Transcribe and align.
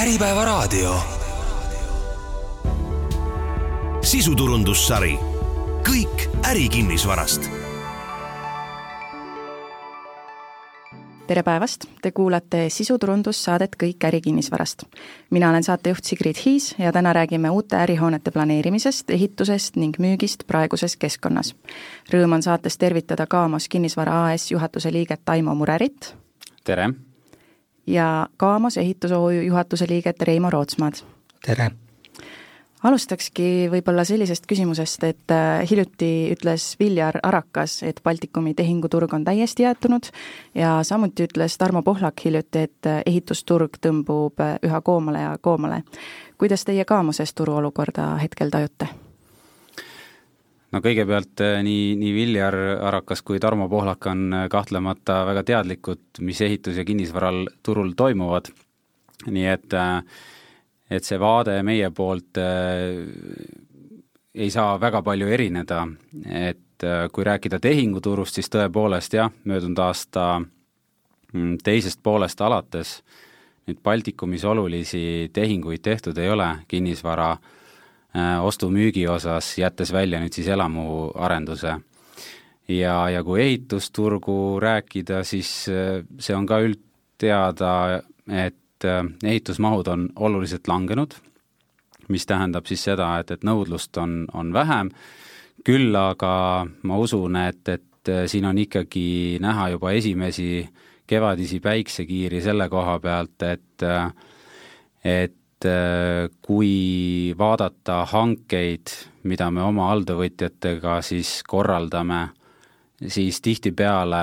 Äripäevaraadio. 0.00 0.94
sisuturundussari, 4.02 5.18
kõik 5.88 6.22
ärikinnisvarast 6.50 7.50
tere 11.26 11.42
päevast, 11.42 11.84
te 12.02 12.10
kuulate 12.10 12.68
sisuturundussaadet 12.68 13.76
Kõik 13.82 14.04
ärikinnisvarast. 14.04 14.82
mina 15.30 15.50
olen 15.50 15.62
saatejuht 15.62 16.04
Sigrid 16.04 16.36
Hiis 16.46 16.74
ja 16.78 16.92
täna 16.92 17.12
räägime 17.12 17.50
uute 17.50 17.76
ärihoonete 17.76 18.30
planeerimisest, 18.30 19.10
ehitusest 19.10 19.76
ning 19.76 19.98
müügist 19.98 20.46
praeguses 20.46 20.96
keskkonnas. 20.96 21.54
Rõõm 22.12 22.32
on 22.32 22.42
saates 22.42 22.78
tervitada 22.78 23.26
Kaamos 23.26 23.68
Kinnisvara 23.68 24.32
AS 24.32 24.50
juhatuse 24.50 24.92
liiget 24.92 25.20
Taimo 25.24 25.54
Murerit. 25.54 26.14
tere! 26.64 27.09
Ja 27.86 28.28
Kaamos 28.36 28.76
Ehitus 28.76 29.12
OÜ 29.12 29.42
juhatuse 29.42 29.86
liiget 29.88 30.22
Reimo 30.22 30.50
Rootsmaad. 30.50 30.94
tere! 31.46 31.70
alustakski 32.82 33.68
võib-olla 33.72 34.04
sellisest 34.08 34.46
küsimusest, 34.48 35.04
et 35.04 35.34
äh, 35.34 35.62
hiljuti 35.70 36.30
ütles 36.34 36.74
Viljar 36.80 37.20
Arakas, 37.22 37.82
et 37.82 38.00
Baltikumi 38.04 38.54
tehinguturg 38.56 39.12
on 39.14 39.24
täiesti 39.24 39.66
jäätunud 39.66 40.08
ja 40.54 40.78
samuti 40.86 41.28
ütles 41.28 41.58
Tarmo 41.58 41.82
Pohlak 41.82 42.24
hiljuti, 42.24 42.64
et 42.70 42.88
äh, 42.88 43.02
ehitusturg 43.06 43.76
tõmbub 43.84 44.40
äh, 44.40 44.56
üha 44.66 44.80
koomale 44.80 45.26
ja 45.26 45.36
koomale. 45.40 45.82
kuidas 46.38 46.64
teie 46.64 46.84
Kaamoses 46.84 47.34
turuolukorda 47.34 48.14
hetkel 48.16 48.50
tajute? 48.50 48.88
No 50.70 50.80
kõigepealt 50.84 51.42
nii, 51.66 51.94
nii 51.98 52.12
Viljar 52.14 52.56
Arakas 52.88 53.22
kui 53.26 53.40
Tarmo 53.42 53.68
Pohlak 53.68 54.06
on 54.10 54.34
kahtlemata 54.50 55.24
väga 55.28 55.44
teadlikud, 55.46 56.02
mis 56.26 56.40
ehitus- 56.46 56.78
ja 56.78 56.84
kinnisvaral 56.84 57.46
turul 57.62 57.92
toimuvad, 57.96 58.52
nii 59.26 59.48
et 59.50 59.74
äh, 59.74 60.02
et 60.90 61.06
see 61.06 61.18
vaade 61.22 61.60
meie 61.62 61.90
poolt 61.94 62.38
ei 64.34 64.50
saa 64.50 64.74
väga 64.80 65.02
palju 65.06 65.28
erineda, 65.30 65.84
et 66.26 66.86
kui 67.12 67.24
rääkida 67.24 67.60
tehinguturust, 67.62 68.34
siis 68.34 68.50
tõepoolest 68.50 69.14
jah, 69.14 69.30
möödunud 69.44 69.78
aasta 69.84 70.40
mm, 70.40 71.60
teisest 71.62 72.00
poolest 72.02 72.40
alates 72.42 72.96
nüüd 73.68 73.78
Baltikumis 73.84 74.44
olulisi 74.44 75.30
tehinguid 75.32 75.82
tehtud 75.84 76.18
ei 76.18 76.30
ole 76.32 76.48
kinnisvara 76.68 77.30
äh, 77.32 77.59
ostu-müügi 78.42 79.04
osas, 79.08 79.52
jättes 79.58 79.92
välja 79.92 80.18
nüüd 80.18 80.34
siis 80.34 80.48
elamuarenduse. 80.50 81.76
ja, 82.68 82.94
ja 83.10 83.24
kui 83.24 83.42
ehitusturgu 83.42 84.58
rääkida, 84.60 85.22
siis 85.24 85.50
see 85.66 86.34
on 86.34 86.46
ka 86.46 86.58
üldteada, 86.64 88.02
et 88.30 88.84
äh, 88.84 89.04
ehitusmahud 89.24 89.86
on 89.86 90.08
oluliselt 90.16 90.68
langenud, 90.68 91.14
mis 92.08 92.26
tähendab 92.26 92.66
siis 92.66 92.84
seda, 92.84 93.18
et, 93.20 93.30
et 93.30 93.44
nõudlust 93.46 93.96
on, 94.00 94.24
on 94.34 94.52
vähem, 94.54 94.90
küll 95.66 95.94
aga 95.96 96.66
ma 96.82 96.98
usun, 96.98 97.36
et, 97.36 97.62
et 97.68 98.12
äh, 98.12 98.24
siin 98.30 98.46
on 98.48 98.58
ikkagi 98.58 99.38
näha 99.42 99.70
juba 99.74 99.92
esimesi 99.92 100.68
kevadisi 101.10 101.60
päiksekiiri 101.60 102.40
selle 102.42 102.68
koha 102.70 102.98
pealt, 103.02 103.42
et 103.42 103.86
äh, 103.86 104.10
et 105.04 105.39
kui 106.40 107.34
vaadata 107.38 108.04
hankeid, 108.08 108.92
mida 109.28 109.50
me 109.50 109.60
oma 109.62 109.90
alltöövõtjatega 109.92 111.00
siis 111.04 111.42
korraldame, 111.44 112.28
siis 113.06 113.42
tihtipeale 113.44 114.22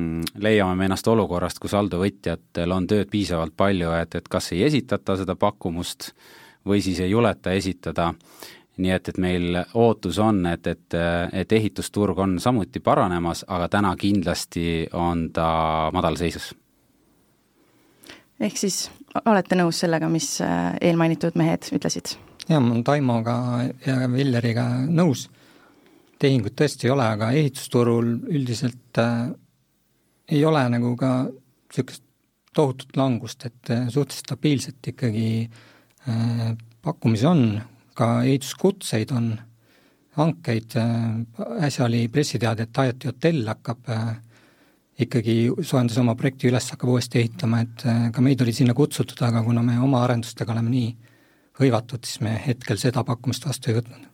Mm, 0.00 0.22
leiame 0.38 0.76
me 0.76 0.86
ennast 0.86 1.08
olukorrast, 1.10 1.58
kus 1.58 1.74
alltöövõtjatel 1.74 2.72
on 2.72 2.86
tööd 2.86 3.08
piisavalt 3.10 3.56
palju, 3.58 3.90
et, 3.98 4.14
et 4.14 4.28
kas 4.30 4.52
ei 4.54 4.62
esitata 4.68 5.16
seda 5.18 5.34
pakkumust 5.36 6.12
või 6.66 6.78
siis 6.84 7.00
ei 7.02 7.10
juleta 7.10 7.50
esitada, 7.58 8.12
nii 8.78 8.92
et, 8.94 9.10
et 9.10 9.18
meil 9.18 9.58
ootus 9.74 10.20
on, 10.22 10.44
et, 10.46 10.66
et, 10.70 10.96
et 11.42 11.52
ehitusturg 11.58 12.22
on 12.22 12.38
samuti 12.40 12.80
paranemas, 12.80 13.42
aga 13.48 13.66
täna 13.72 13.90
kindlasti 13.98 14.86
on 14.94 15.26
ta 15.34 15.90
madalseisus. 15.92 16.52
ehk 18.40 18.56
siis 18.56 18.84
olete 19.24 19.58
nõus 19.58 19.82
sellega, 19.82 20.08
mis 20.08 20.36
äh, 20.44 20.74
eelmainitud 20.80 21.38
mehed 21.40 21.70
ütlesid? 21.74 22.16
jah, 22.48 22.60
ma 22.60 22.74
olen 22.74 22.84
Taimoga 22.84 23.36
ja 23.86 24.08
Villeriga 24.10 24.66
nõus, 24.88 25.28
tehingut 26.20 26.56
tõesti 26.58 26.88
ei 26.88 26.94
ole, 26.94 27.06
aga 27.16 27.30
ehitusturul 27.36 28.14
üldiselt 28.30 29.00
äh, 29.02 29.30
ei 30.30 30.44
ole 30.46 30.62
nagu 30.72 30.94
ka 30.98 31.12
niisugust 31.26 32.04
tohutut 32.54 32.96
langust, 32.98 33.46
et 33.46 33.70
äh, 33.70 33.86
suhteliselt 33.88 34.26
stabiilselt 34.26 34.90
ikkagi 34.92 35.28
äh, 36.08 36.48
pakkumisi 36.82 37.26
on, 37.26 37.44
ka 37.94 38.22
ehituskutseid 38.26 39.12
on, 39.14 39.30
hankeid 40.18 40.74
äh,, 40.76 41.20
äsja 41.66 41.86
oli 41.86 42.08
pressiteade, 42.08 42.66
et 42.66 42.76
Hayati 42.76 43.10
hotell 43.10 43.46
hakkab 43.46 43.90
äh, 43.94 44.08
ikkagi 45.06 45.36
soojendas 45.62 45.98
oma 46.02 46.14
projekti 46.18 46.50
üles, 46.50 46.68
hakkab 46.74 46.92
uuesti 46.92 47.22
ehitama, 47.22 47.64
et 47.64 47.86
äh, 47.88 48.06
ka 48.14 48.24
meid 48.24 48.42
oli 48.44 48.54
sinna 48.56 48.74
kutsutud, 48.76 49.20
aga 49.26 49.42
kuna 49.46 49.64
me 49.66 49.78
oma 49.80 50.04
arendustega 50.04 50.54
oleme 50.54 50.72
nii 50.72 50.94
hõivatud, 51.60 52.04
siis 52.06 52.22
me 52.24 52.38
hetkel 52.46 52.80
seda 52.80 53.04
pakkumist 53.04 53.46
vastu 53.48 53.70
ei 53.70 53.80
võtnud 53.80 54.10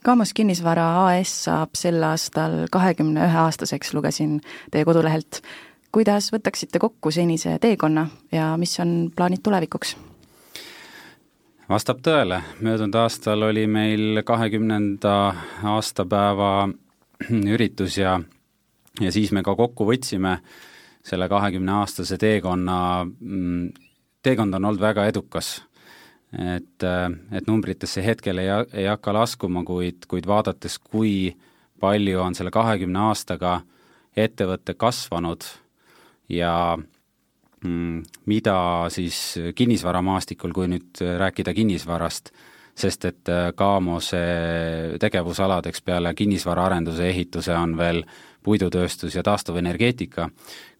Kaamos 0.00 0.30
Kinnisvara 0.32 0.84
AS 1.10 1.32
saab 1.44 1.74
sel 1.76 2.00
aastal 2.08 2.62
kahekümne 2.72 3.20
ühe 3.26 3.40
aastaseks, 3.42 3.92
lugesin 3.92 4.38
teie 4.72 4.86
kodulehelt. 4.88 5.42
kuidas 5.92 6.30
võtaksite 6.32 6.78
kokku 6.80 7.10
senise 7.10 7.58
teekonna 7.60 8.06
ja 8.32 8.54
mis 8.56 8.80
on 8.80 9.10
plaanid 9.16 9.42
tulevikuks? 9.44 9.96
vastab 11.68 12.00
tõele, 12.00 12.40
möödunud 12.64 12.96
aastal 12.96 13.42
oli 13.42 13.66
meil 13.66 14.22
kahekümnenda 14.24 15.34
aastapäeva 15.74 16.70
üritus 17.54 17.98
ja 17.98 18.16
ja 19.00 19.12
siis 19.12 19.32
me 19.32 19.42
ka 19.46 19.54
kokku 19.56 19.86
võtsime 19.88 20.38
selle 21.06 21.28
kahekümneaastase 21.28 22.18
teekonna, 22.20 22.78
mm, 23.04 23.70
teekond 24.22 24.54
on 24.54 24.64
olnud 24.64 24.80
väga 24.80 25.06
edukas. 25.10 25.62
Et, 26.30 26.84
äh, 26.86 27.08
et 27.32 27.46
numbritesse 27.48 28.04
hetkel 28.04 28.38
ei, 28.38 28.50
ei 28.72 28.86
hakka 28.86 29.12
laskuma, 29.16 29.64
kuid, 29.66 30.06
kuid 30.06 30.28
vaadates, 30.30 30.78
kui 30.78 31.34
palju 31.80 32.20
on 32.22 32.36
selle 32.38 32.52
kahekümne 32.54 33.08
aastaga 33.08 33.60
ettevõte 34.16 34.76
kasvanud 34.78 35.46
ja 36.30 36.76
mm, 37.64 38.02
mida 38.30 38.56
siis 38.92 39.18
kinnisvaramaastikul, 39.54 40.54
kui 40.54 40.70
nüüd 40.70 41.02
rääkida 41.18 41.54
kinnisvarast, 41.56 42.32
sest 42.78 43.04
et 43.10 43.30
äh, 43.32 43.50
Kaamose 43.56 44.22
tegevusaladeks 45.02 45.82
peale 45.82 46.14
kinnisvaraarenduse 46.14 47.08
ehituse 47.10 47.56
on 47.56 47.76
veel 47.80 48.04
puidutööstus 48.42 49.14
ja 49.14 49.22
taastuvenergeetika, 49.22 50.30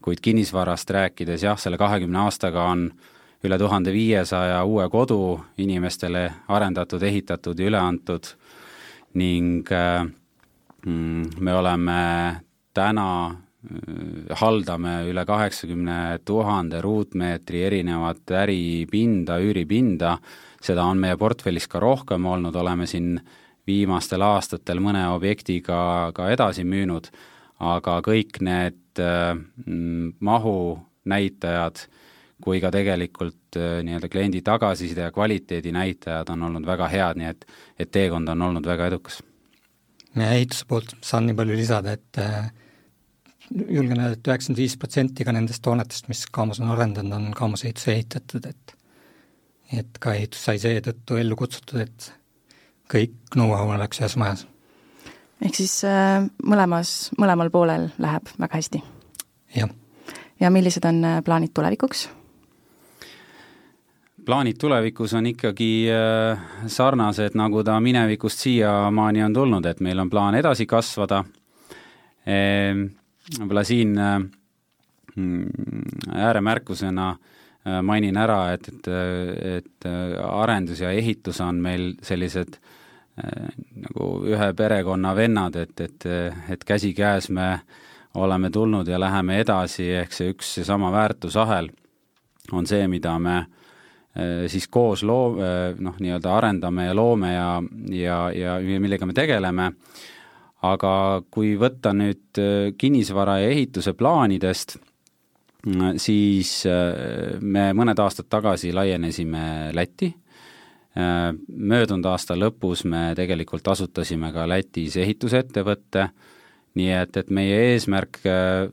kuid 0.03 0.21
kinnisvarast 0.23 0.91
rääkides 0.91 1.43
jah, 1.43 1.59
selle 1.59 1.79
kahekümne 1.79 2.25
aastaga 2.25 2.65
on 2.73 2.91
üle 3.45 3.59
tuhande 3.59 3.93
viiesaja 3.93 4.65
uue 4.65 4.89
kodu 4.93 5.41
inimestele 5.59 6.27
arendatud, 6.49 7.03
ehitatud 7.03 7.59
ja 7.59 7.69
üle 7.71 7.81
antud 7.81 8.35
ning 9.15 9.69
äh, 9.73 10.05
mm, 10.87 11.41
me 11.41 11.55
oleme 11.55 12.01
täna 12.77 13.09
äh, 13.27 14.37
haldame 14.41 15.01
üle 15.09 15.25
kaheksakümne 15.27 16.21
tuhande 16.25 16.81
ruutmeetri 16.85 17.65
erinevat 17.65 18.31
äripinda, 18.45 19.41
üüripinda, 19.41 20.19
seda 20.61 20.85
on 20.85 21.01
meie 21.01 21.17
portfellis 21.17 21.69
ka 21.69 21.81
rohkem 21.81 22.27
olnud, 22.27 22.57
oleme 22.57 22.87
siin 22.87 23.19
viimastel 23.67 24.23
aastatel 24.25 24.81
mõne 24.83 25.07
objektiga 25.15 26.11
ka 26.15 26.31
edasi 26.33 26.65
müünud, 26.65 27.11
aga 27.61 27.99
kõik 28.05 28.41
need 28.45 29.01
äh, 29.03 29.35
mm, 29.67 30.15
mahu 30.25 30.79
näitajad 31.11 31.85
kui 32.41 32.61
ka 32.61 32.71
tegelikult 32.73 33.59
äh, 33.61 33.81
nii-öelda 33.85 34.09
kliendi 34.13 34.41
tagasiside 34.45 35.09
ja 35.09 35.13
kvaliteedi 35.13 35.73
näitajad 35.77 36.33
on 36.33 36.49
olnud 36.49 36.67
väga 36.67 36.89
head, 36.89 37.21
nii 37.21 37.29
et, 37.35 37.45
et 37.79 37.93
teekond 37.93 38.29
on 38.33 38.49
olnud 38.49 38.67
väga 38.67 38.89
edukas. 38.93 39.21
ehituse 40.17 40.67
poolt 40.69 40.97
saan 41.05 41.29
nii 41.29 41.37
palju 41.37 41.57
lisada, 41.57 41.93
et 41.99 42.19
äh, 42.19 42.51
julgen 43.51 44.01
öelda, 44.01 44.17
et 44.17 44.29
üheksakümmend 44.33 44.63
viis 44.63 44.77
protsenti 44.81 45.27
ka 45.27 45.35
nendest 45.37 45.67
hoonetest, 45.67 46.09
mis 46.09 46.25
Kaamos 46.33 46.61
on 46.61 46.73
arendanud, 46.73 47.13
on 47.17 47.35
Kaamos 47.37 47.65
ehituse 47.65 47.97
ehitatud, 47.99 48.47
et 48.47 48.77
et 49.71 49.99
ka 50.03 50.17
ehitus 50.19 50.43
sai 50.49 50.59
seetõttu 50.59 51.21
ellu 51.21 51.37
kutsutud, 51.39 51.85
et 51.85 52.09
kõik 52.91 53.15
know-how 53.37 53.71
oleks 53.71 54.01
ühes 54.03 54.17
majas. 54.19 54.47
Ehk 55.45 55.57
siis 55.57 55.81
äh, 55.89 56.23
mõlemas, 56.45 57.11
mõlemal 57.21 57.51
poolel 57.53 57.89
läheb 57.99 58.33
väga 58.39 58.59
hästi? 58.61 58.83
jah. 59.57 59.71
ja 60.41 60.51
millised 60.51 60.85
on 60.89 61.03
plaanid 61.25 61.55
tulevikuks? 61.55 62.09
plaanid 64.25 64.59
tulevikus 64.61 65.15
on 65.19 65.31
ikkagi 65.33 65.71
äh, 65.95 66.43
sarnased, 66.67 67.37
nagu 67.39 67.65
ta 67.65 67.79
minevikust 67.81 68.45
siiamaani 68.47 69.25
on 69.25 69.35
tulnud, 69.35 69.67
et 69.67 69.81
meil 69.81 69.99
on 69.99 70.11
plaan 70.11 70.37
edasi 70.39 70.67
kasvada, 70.71 71.25
ehm, 72.27 72.85
võib-olla 73.39 73.65
siin 73.65 73.97
äh, 73.99 74.19
mm, 75.17 76.15
ääremärkusena 76.15 77.15
mainin 77.85 78.17
ära, 78.17 78.55
et, 78.55 78.71
et, 78.73 78.87
et 79.59 79.87
arendus 80.25 80.79
ja 80.81 80.95
ehitus 80.97 81.43
on 81.45 81.59
meil 81.61 81.91
sellised 82.03 82.57
nagu 83.85 84.11
ühe 84.29 84.53
perekonna 84.57 85.15
vennad, 85.17 85.57
et, 85.57 85.81
et, 85.81 86.07
et 86.49 86.65
käsikäes 86.65 87.31
me 87.31 87.61
oleme 88.15 88.51
tulnud 88.51 88.89
ja 88.89 88.99
läheme 89.01 89.41
edasi, 89.41 89.87
ehk 90.03 90.13
see 90.13 90.33
üks 90.35 90.55
seesama 90.59 90.91
väärtusahel 90.93 91.71
on 92.53 92.67
see, 92.67 92.87
mida 92.91 93.19
me 93.19 93.45
siis 94.51 94.67
koos 94.69 95.05
loo-, 95.07 95.39
noh, 95.79 95.99
nii-öelda 96.03 96.33
arendame 96.35 96.89
ja 96.89 96.95
loome 96.99 97.33
ja, 97.33 97.51
ja, 97.95 98.17
ja 98.35 98.57
millega 98.83 99.07
me 99.07 99.15
tegeleme. 99.15 99.71
Aga 100.67 101.23
kui 101.33 101.55
võtta 101.57 101.95
nüüd 101.97 102.37
äh, 102.37 102.73
kinnisvara 102.77 103.39
ja 103.41 103.47
ehituse 103.49 103.95
plaanidest, 103.97 104.75
mm, 105.65 105.95
siis 105.97 106.51
me 107.41 107.71
mõned 107.73 108.03
aastad 108.03 108.29
tagasi 108.29 108.75
laienesime 108.77 109.71
Lätti, 109.73 110.11
möödunud 110.95 112.07
aasta 112.11 112.35
lõpus 112.35 112.83
me 112.85 113.13
tegelikult 113.15 113.69
asutasime 113.71 114.33
ka 114.35 114.49
Lätis 114.51 114.97
ehitusettevõtte, 114.99 116.09
nii 116.75 116.91
et, 116.97 117.17
et 117.17 117.31
meie 117.31 117.61
eesmärk 117.73 118.19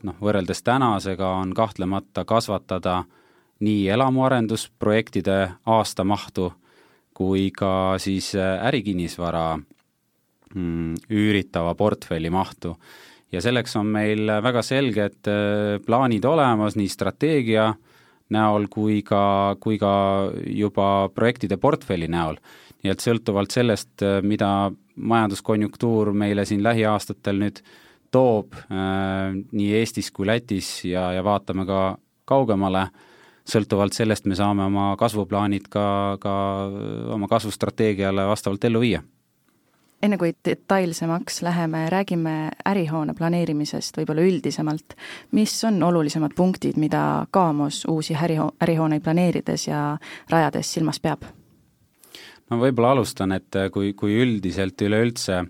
noh, 0.02 0.16
võrreldes 0.18 0.64
tänasega 0.66 1.28
on 1.38 1.54
kahtlemata 1.54 2.24
kasvatada 2.26 3.04
nii 3.62 3.86
elamuarendusprojektide 3.94 5.38
aastamahtu 5.66 6.50
kui 7.14 7.52
ka 7.54 7.94
siis 8.02 8.32
ärikinnisvara 8.38 9.46
Mm, 10.56 10.96
üüritava 11.12 11.74
portfelli 11.76 12.30
mahtu. 12.30 12.76
ja 13.32 13.42
selleks 13.44 13.74
on 13.76 13.90
meil 13.92 14.30
väga 14.40 14.62
selged 14.64 15.28
äh, 15.28 15.76
plaanid 15.84 16.24
olemas 16.24 16.78
nii 16.80 16.88
strateegia 16.88 17.74
näol 18.34 18.68
kui 18.70 19.02
ka, 19.02 19.56
kui 19.60 19.78
ka 19.80 19.92
juba 20.46 21.08
projektide 21.14 21.56
portfelli 21.56 22.08
näol. 22.08 22.38
nii 22.82 22.92
et 22.92 23.02
sõltuvalt 23.02 23.50
sellest, 23.50 24.04
mida 24.22 24.70
majanduskonjunktuur 24.94 26.12
meile 26.14 26.44
siin 26.46 26.62
lähiaastatel 26.62 27.40
nüüd 27.42 27.62
toob 28.14 28.54
äh, 28.54 29.34
nii 29.52 29.72
Eestis 29.80 30.12
kui 30.14 30.26
Lätis 30.26 30.84
ja, 30.84 31.10
ja 31.12 31.24
vaatame 31.24 31.66
ka 31.66 31.98
kaugemale, 32.28 32.88
sõltuvalt 33.48 33.96
sellest 33.96 34.28
me 34.28 34.36
saame 34.38 34.66
oma 34.68 34.92
kasvuplaanid 35.00 35.68
ka, 35.72 36.18
ka 36.20 36.34
oma 37.14 37.28
kasvustrateegiale 37.28 38.28
vastavalt 38.28 38.64
ellu 38.68 38.84
viia 38.84 39.02
enne 40.02 40.18
kui 40.18 40.32
detailsemaks 40.44 41.42
läheme, 41.42 41.88
räägime 41.90 42.34
ärihoone 42.68 43.14
planeerimisest 43.14 43.96
võib-olla 43.98 44.22
üldisemalt. 44.22 44.94
mis 45.32 45.64
on 45.64 45.82
olulisemad 45.82 46.34
punktid, 46.36 46.76
mida 46.76 47.26
Kaamos 47.30 47.84
uusi 47.88 48.14
äriho-, 48.14 48.52
ärihooneid 48.60 49.02
planeerides 49.02 49.68
ja 49.68 49.98
rajades 50.30 50.72
silmas 50.74 51.00
peab? 51.00 51.22
ma 52.50 52.56
võib-olla 52.56 52.90
alustan, 52.90 53.32
et 53.32 53.56
kui, 53.72 53.92
kui 53.92 54.14
üldiselt 54.22 54.80
üleüldse 54.82 55.44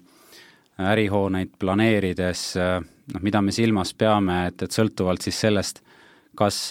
ärihooneid 0.78 1.50
planeerides 1.58 2.54
noh, 2.56 3.20
mida 3.22 3.42
me 3.42 3.52
silmas 3.52 3.94
peame, 3.94 4.46
et, 4.48 4.62
et 4.62 4.72
sõltuvalt 4.72 5.22
siis 5.22 5.40
sellest, 5.40 5.82
kas, 6.38 6.70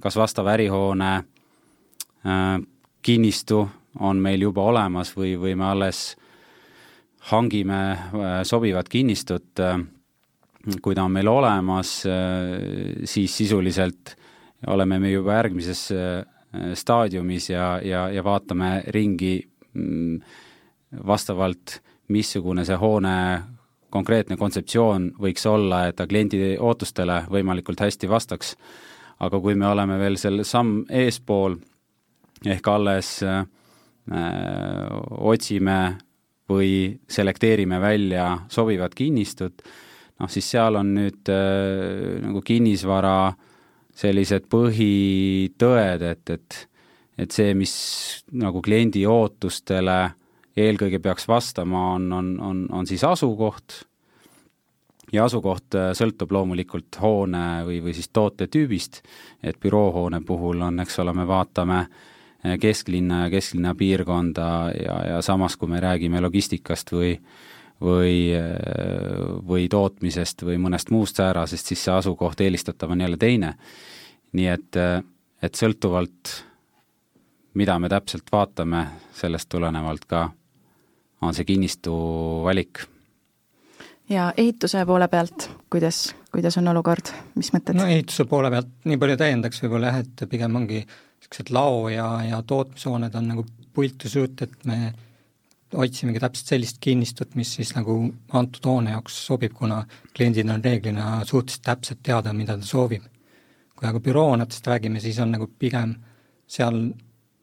kas 0.00 0.16
vastav 0.16 0.46
ärihoone 0.52 1.10
äh, 1.16 2.60
kinnistu 3.02 3.68
on 4.00 4.20
meil 4.22 4.42
juba 4.42 4.62
olemas 4.62 5.12
või, 5.16 5.34
või 5.40 5.54
me 5.56 5.64
alles 5.70 6.16
hangime 7.30 7.80
äh, 7.92 8.42
sobivat 8.42 8.88
kinnistut, 8.88 9.58
äh, 9.60 9.78
kui 10.82 10.94
ta 10.94 11.06
on 11.06 11.14
meil 11.14 11.28
olemas, 11.30 11.98
äh, 12.06 13.02
siis 13.04 13.36
sisuliselt 13.36 14.16
oleme 14.66 14.98
me 14.98 15.10
juba 15.10 15.36
järgmises 15.36 15.90
staadiumis 16.74 17.50
ja, 17.50 17.76
ja, 17.84 18.06
ja 18.08 18.22
vaatame 18.24 18.70
ringi 18.94 19.34
mm, 19.74 20.20
vastavalt, 21.06 21.80
missugune 22.08 22.64
see 22.64 22.78
hoone 22.80 23.16
konkreetne 23.92 24.38
kontseptsioon 24.40 25.10
võiks 25.20 25.44
olla, 25.50 25.86
et 25.86 25.98
ta 25.98 26.06
kliendi 26.08 26.54
ootustele 26.56 27.24
võimalikult 27.30 27.82
hästi 27.84 28.08
vastaks. 28.08 28.56
aga 29.20 29.40
kui 29.40 29.54
me 29.54 29.66
oleme 29.66 29.98
veel 29.98 30.16
selle 30.20 30.44
samm 30.44 30.84
eespool, 30.88 31.56
ehk 32.44 32.68
alles 32.68 33.22
äh, 33.22 33.44
otsime 35.10 35.98
või 36.50 36.98
selekteerime 37.10 37.80
välja 37.82 38.28
sobivad 38.52 38.94
kinnistud, 38.94 39.64
noh 40.20 40.30
siis 40.30 40.48
seal 40.54 40.78
on 40.78 40.94
nüüd 40.96 41.32
äh, 41.32 42.20
nagu 42.22 42.42
kinnisvara 42.44 43.34
sellised 43.96 44.48
põhitõed, 44.52 46.06
et, 46.12 46.30
et 46.30 46.62
et 47.16 47.32
see, 47.32 47.54
mis 47.56 47.72
nagu 48.36 48.60
kliendi 48.60 49.06
ootustele 49.08 50.10
eelkõige 50.52 50.98
peaks 51.00 51.24
vastama, 51.28 51.94
on, 51.94 52.10
on, 52.12 52.26
on, 52.44 52.58
on 52.76 52.88
siis 52.88 53.00
asukoht, 53.08 53.78
ja 55.12 55.24
asukoht 55.24 55.78
äh, 55.80 55.94
sõltub 55.96 56.34
loomulikult 56.36 57.00
hoone 57.00 57.64
või, 57.64 57.80
või 57.84 57.96
siis 57.96 58.12
tootetüübist, 58.12 59.00
et 59.42 59.56
büroohoone 59.62 60.20
puhul 60.28 60.60
on, 60.68 60.84
eks 60.84 61.00
ole, 61.00 61.16
me 61.16 61.24
vaatame 61.28 61.80
äh, 61.86 62.04
kesklinna 62.60 63.24
ja 63.24 63.30
kesklinna 63.30 63.74
piirkonda 63.74 64.48
ja, 64.76 64.96
ja 65.10 65.20
samas, 65.22 65.56
kui 65.56 65.68
me 65.68 65.80
räägime 65.80 66.20
logistikast 66.24 66.92
või 66.92 67.14
või, 67.80 68.32
või 69.48 69.68
tootmisest 69.68 70.44
või 70.46 70.58
mõnest 70.60 70.90
muust 70.90 71.20
säärasest, 71.20 71.72
siis 71.72 71.84
see 71.84 71.94
asukoht 71.94 72.40
eelistatav 72.40 72.90
on 72.90 73.00
jälle 73.00 73.16
teine. 73.16 73.54
nii 74.32 74.46
et, 74.46 74.76
et 75.42 75.54
sõltuvalt, 75.54 76.32
mida 77.54 77.78
me 77.78 77.88
täpselt 77.88 78.32
vaatame, 78.32 78.86
sellest 79.16 79.48
tulenevalt 79.48 80.04
ka 80.04 80.30
on 81.20 81.34
see 81.34 81.44
kinnistu 81.44 81.94
valik. 82.44 82.84
ja 84.08 84.32
ehituse 84.36 84.86
poole 84.86 85.08
pealt, 85.08 85.50
kuidas, 85.70 86.14
kuidas 86.32 86.58
on 86.58 86.68
olukord, 86.68 87.12
mis 87.34 87.52
mõtted? 87.52 87.76
no 87.76 87.86
ehituse 87.86 88.24
poole 88.24 88.50
pealt 88.50 88.72
nii 88.84 88.98
palju 88.98 89.16
täiendaks 89.16 89.62
võib-olla 89.62 89.92
jah, 89.92 90.04
et 90.04 90.28
pigem 90.30 90.56
ongi 90.56 90.84
äh, 90.84 91.05
niisugused 91.16 91.52
lao- 91.54 91.88
ja, 91.88 92.06
ja 92.24 92.42
tootmishooned 92.42 93.14
on 93.14 93.28
nagu 93.28 93.46
pultu 93.74 94.08
suurt, 94.08 94.42
et 94.42 94.64
me 94.64 94.92
otsimegi 95.74 96.20
täpselt 96.22 96.52
sellist 96.52 96.78
kinnistut, 96.80 97.34
mis 97.34 97.54
siis 97.58 97.74
nagu 97.74 97.98
antud 98.32 98.64
hoone 98.64 98.94
jaoks 98.94 99.18
sobib, 99.26 99.52
kuna 99.52 99.82
kliendid 100.16 100.48
on 100.48 100.64
reeglina 100.64 101.24
suhteliselt 101.24 101.64
täpselt 101.66 102.02
teada, 102.02 102.32
mida 102.32 102.56
ta 102.58 102.66
soovib. 102.66 103.02
kui 103.76 103.88
aga 103.88 104.00
büroohoonetest 104.00 104.66
räägime, 104.66 105.00
siis 105.04 105.18
on 105.20 105.34
nagu 105.34 105.50
pigem 105.58 105.90
seal 106.48 106.78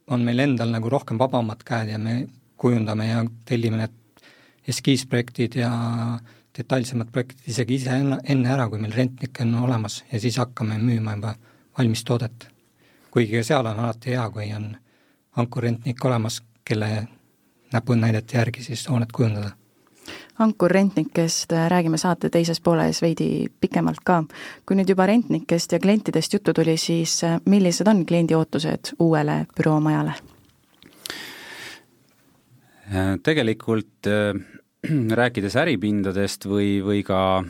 on 0.08 0.24
meil 0.26 0.40
endal 0.40 0.72
nagu 0.74 0.90
rohkem 0.90 1.20
vabamad 1.20 1.62
käed 1.68 1.92
ja 1.92 2.00
me 2.00 2.24
kujundame 2.58 3.08
ja 3.08 3.24
tellime 3.46 3.78
need 3.78 4.24
eskiisprojektid 4.68 5.60
ja 5.60 5.70
detailsemad 6.58 7.12
projektid 7.12 7.52
isegi 7.52 7.78
ise 7.78 8.00
enne, 8.00 8.50
ära, 8.50 8.66
kui 8.70 8.82
meil 8.82 8.96
rentnik 8.96 9.42
on 9.44 9.56
olemas 9.62 10.02
ja 10.12 10.20
siis 10.20 10.40
hakkame 10.42 10.80
müüma 10.82 11.18
juba 11.18 11.36
valmis 11.78 12.04
toodet 12.08 12.48
kuigi 13.14 13.38
ka 13.38 13.44
seal 13.46 13.66
on 13.70 13.80
alati 13.80 14.16
hea, 14.16 14.30
kui 14.34 14.48
on 14.56 14.72
ankurrentnik 15.38 16.06
olemas, 16.06 16.42
kelle 16.66 17.08
näpunäidete 17.74 18.38
järgi 18.38 18.64
siis 18.64 18.90
hoonet 18.90 19.12
kujundada. 19.12 19.52
ankurrentnikest 20.40 21.52
räägime 21.68 21.98
saate 21.98 22.30
teises 22.30 22.62
pooles 22.62 23.02
veidi 23.02 23.48
pikemalt 23.62 24.02
ka. 24.04 24.24
kui 24.66 24.76
nüüd 24.76 24.90
juba 24.90 25.06
rentnikest 25.06 25.72
ja 25.72 25.80
klientidest 25.80 26.34
juttu 26.34 26.54
tuli, 26.54 26.78
siis 26.78 27.22
millised 27.46 27.88
on 27.88 28.06
kliendi 28.06 28.36
ootused 28.36 28.96
uuele 29.00 29.46
büroomajale? 29.58 30.14
tegelikult 33.24 34.08
äh, 34.08 34.42
rääkides 35.22 35.56
äripindadest 35.56 36.46
või, 36.46 36.82
või 36.86 37.04
ka 37.04 37.44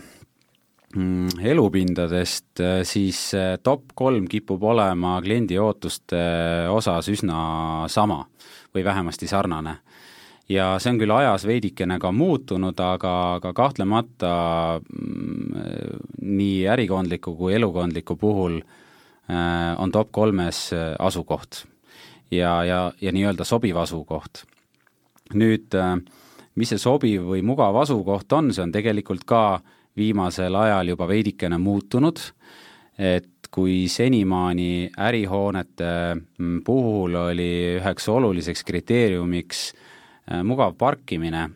elupindadest, 1.42 2.60
äh, 2.60 2.84
siis 2.84 3.34
äh, 3.34 3.58
top 3.64 3.94
kolm 3.96 4.28
kipub 4.30 4.64
olema 4.64 5.18
kliendi 5.22 5.58
ootuste 5.58 6.20
äh, 6.20 6.70
osas 6.70 7.10
üsna 7.10 7.88
sama 7.90 8.24
või 8.76 8.84
vähemasti 8.86 9.28
sarnane. 9.28 9.78
ja 10.50 10.78
see 10.80 10.92
on 10.92 11.00
küll 11.00 11.12
ajas 11.16 11.48
veidikene 11.48 11.98
ka 12.00 12.12
muutunud, 12.12 12.80
aga, 12.80 13.14
aga 13.40 13.54
kahtlemata 13.54 14.80
mm, 14.82 16.00
nii 16.22 16.68
ärikondliku 16.68 17.36
kui 17.36 17.54
elukondliku 17.56 18.16
puhul 18.16 18.62
on 19.78 19.92
top 19.92 20.12
kolmes 20.12 20.74
asukoht 21.00 21.64
ja, 22.32 22.64
ja, 22.68 22.92
ja 23.02 23.12
nii-öelda 23.16 23.46
sobiv 23.48 23.78
asukoht. 23.80 24.44
nüüd, 25.34 25.74
mis 26.60 26.70
see 26.70 26.82
sobiv 26.82 27.24
või 27.24 27.42
mugav 27.42 27.80
asukoht 27.82 28.34
on, 28.36 28.52
see 28.54 28.66
on 28.66 28.76
tegelikult 28.76 29.24
ka 29.26 29.62
viimasel 29.98 30.56
ajal 30.56 30.94
juba 30.94 31.08
veidikene 31.08 31.58
muutunud, 31.62 32.20
et 32.98 33.50
kui 33.54 33.88
senimaani 33.90 34.90
ärihoonete 34.98 35.90
mm, 36.16 36.62
puhul 36.66 37.16
oli 37.28 37.50
üheks 37.78 38.08
oluliseks 38.10 38.64
kriteeriumiks 38.66 39.66
äh, 39.74 40.42
mugav 40.44 40.74
parkimine, 40.78 41.48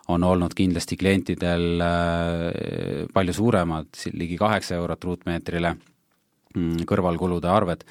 on 0.09 0.25
olnud 0.25 0.55
kindlasti 0.57 0.97
klientidel 0.97 1.83
äh, 1.85 3.05
palju 3.13 3.35
suuremad, 3.37 3.91
ligi 4.15 4.39
kaheksa 4.41 4.79
eurot 4.79 5.05
ruutmeetrile 5.05 5.75
mm, 6.55 6.87
kõrvalkulude 6.89 7.51
arved. 7.53 7.85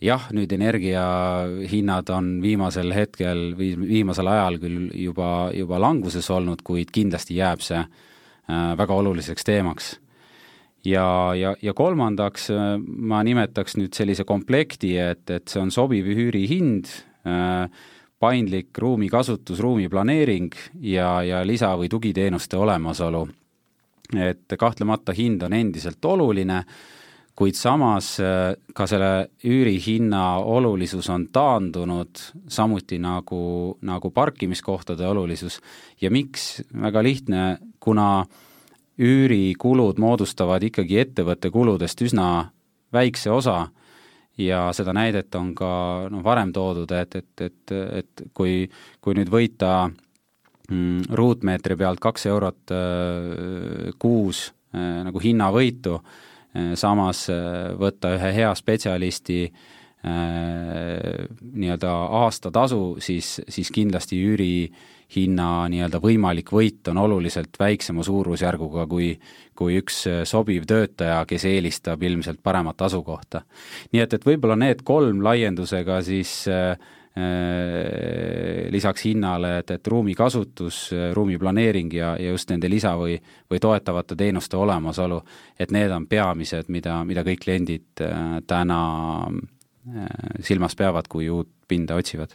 Jah, 0.00 0.26
nüüd 0.36 0.52
energiahinnad 0.52 2.10
on 2.12 2.34
viimasel 2.42 2.92
hetkel, 2.94 3.54
viimasel 3.58 4.28
ajal 4.28 4.58
küll 4.60 4.90
juba, 4.94 5.50
juba 5.56 5.80
languses 5.80 6.28
olnud, 6.30 6.64
kuid 6.66 6.92
kindlasti 6.92 7.38
jääb 7.38 7.64
see 7.64 7.80
äh, 7.80 8.72
väga 8.78 9.00
oluliseks 9.02 9.46
teemaks 9.46 9.94
ja, 10.86 11.34
ja, 11.34 11.54
ja 11.62 11.74
kolmandaks 11.74 12.50
äh, 12.50 12.76
ma 12.80 13.22
nimetaks 13.26 13.76
nüüd 13.80 13.96
sellise 13.96 14.26
komplekti, 14.28 14.96
et, 15.00 15.24
et 15.30 15.48
see 15.50 15.62
on 15.62 15.72
sobiv 15.74 16.08
üürihind 16.12 16.90
äh,, 17.26 17.66
paindlik 18.20 18.78
ruumikasutus, 18.80 19.60
ruumiplaneering 19.60 20.54
ja, 20.80 21.20
ja 21.22 21.42
lisa- 21.46 21.74
või 21.76 21.90
tugiteenuste 21.92 22.56
olemasolu. 22.56 23.26
et 24.16 24.54
kahtlemata 24.58 25.12
hind 25.12 25.42
on 25.42 25.52
endiselt 25.52 26.04
oluline, 26.04 26.62
kuid 27.36 27.56
samas 27.58 28.16
äh, 28.22 28.54
ka 28.74 28.86
selle 28.88 29.28
üürihinna 29.44 30.38
olulisus 30.40 31.08
on 31.12 31.28
taandunud, 31.32 32.20
samuti 32.48 32.98
nagu, 33.02 33.76
nagu 33.84 34.10
parkimiskohtade 34.10 35.06
olulisus. 35.06 35.60
ja 36.00 36.10
miks? 36.10 36.62
väga 36.72 37.02
lihtne, 37.02 37.58
kuna 37.80 38.24
üürikulud 38.98 40.00
moodustavad 40.00 40.62
ikkagi 40.64 40.98
ettevõtte 41.02 41.50
kuludest 41.52 42.00
üsna 42.02 42.48
väikse 42.92 43.30
osa 43.30 43.66
ja 44.40 44.70
seda 44.72 44.94
näidet 44.96 45.34
on 45.36 45.52
ka 45.54 46.08
noh, 46.08 46.22
varem 46.24 46.52
toodud, 46.52 46.90
et, 46.92 47.16
et, 47.16 47.40
et, 47.40 47.74
et 48.00 48.22
kui, 48.32 48.64
kui 49.00 49.16
nüüd 49.16 49.28
võita 49.32 49.90
mm, 50.70 51.12
ruutmeetri 51.12 51.76
pealt 51.76 52.00
kaks 52.00 52.24
eurot 52.32 52.72
äh, 52.72 53.92
kuus 54.00 54.48
äh, 54.72 55.04
nagu 55.04 55.20
hinnavõitu 55.20 56.00
äh,, 56.00 56.24
samas 56.78 57.26
äh, 57.32 57.72
võtta 57.78 58.14
ühe 58.16 58.32
hea 58.36 58.52
spetsialisti 58.56 59.40
äh, 59.46 60.12
nii-öelda 61.52 61.94
aastatasu, 62.22 62.96
siis, 63.02 63.40
siis 63.48 63.72
kindlasti 63.74 64.20
üüri 64.24 64.52
hinna 65.14 65.68
nii-öelda 65.70 66.00
võimalik 66.02 66.50
võit 66.50 66.88
on 66.90 66.98
oluliselt 66.98 67.54
väiksema 67.58 68.02
suurusjärguga 68.06 68.86
kui, 68.90 69.12
kui 69.54 69.78
üks 69.80 70.02
äh, 70.10 70.22
sobiv 70.26 70.66
töötaja, 70.66 71.22
kes 71.28 71.46
eelistab 71.46 72.02
ilmselt 72.02 72.42
paremat 72.42 72.82
asukohta. 72.88 73.44
nii 73.92 74.02
et, 74.02 74.18
et 74.18 74.26
võib-olla 74.26 74.58
need 74.58 74.82
kolm 74.86 75.22
laiendusega 75.24 76.00
siis 76.06 76.44
äh, 76.50 76.72
äh 76.74 76.95
lisaks 78.70 79.06
hinnale, 79.08 79.58
et, 79.62 79.70
et 79.70 79.88
ruumi 79.88 80.14
kasutus, 80.14 80.90
äh, 80.92 81.10
ruumi 81.16 81.38
planeering 81.40 81.92
ja, 81.96 82.14
ja 82.20 82.34
just 82.34 82.50
nende 82.52 82.68
lisa- 82.68 82.96
või, 83.00 83.16
või 83.50 83.60
toetavate 83.62 84.16
teenuste 84.16 84.56
olemasolu, 84.56 85.22
et 85.58 85.72
need 85.72 85.90
on 85.90 86.06
peamised, 86.06 86.68
mida, 86.68 86.98
mida 87.04 87.24
kõik 87.24 87.44
kliendid 87.44 88.04
täna 88.46 88.80
silmas 90.42 90.74
peavad, 90.76 91.08
kui 91.08 91.30
uut 91.30 91.48
pinda 91.68 91.94
otsivad 91.94 92.34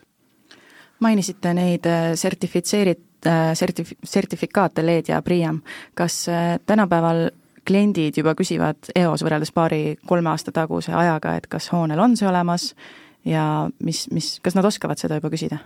mainisite 1.02 1.54
neid 1.54 1.86
äh, 1.86 2.14
sertifitseerit-, 2.16 3.28
äh, 3.28 3.52
sertif-, 3.54 3.96
sertifikaate 4.04 4.86
LED 4.86 5.10
ja 5.10 5.22
Priam. 5.22 5.62
kas 5.94 6.30
äh, 6.30 6.60
tänapäeval 6.66 7.30
kliendid 7.68 8.18
juba 8.18 8.34
küsivad 8.38 8.90
eos 8.96 9.24
võrreldes 9.26 9.54
paari-kolme 9.54 10.30
aasta 10.30 10.52
taguse 10.52 10.94
ajaga, 10.94 11.36
et 11.38 11.48
kas 11.48 11.70
hoonel 11.74 12.00
on 12.00 12.18
see 12.18 12.30
olemas 12.30 12.72
ja 13.25 13.70
mis, 13.84 14.06
mis, 14.12 14.34
kas 14.44 14.58
nad 14.58 14.66
oskavad 14.66 15.00
seda 15.01 15.20
juba 15.20 15.32
küsida? 15.34 15.62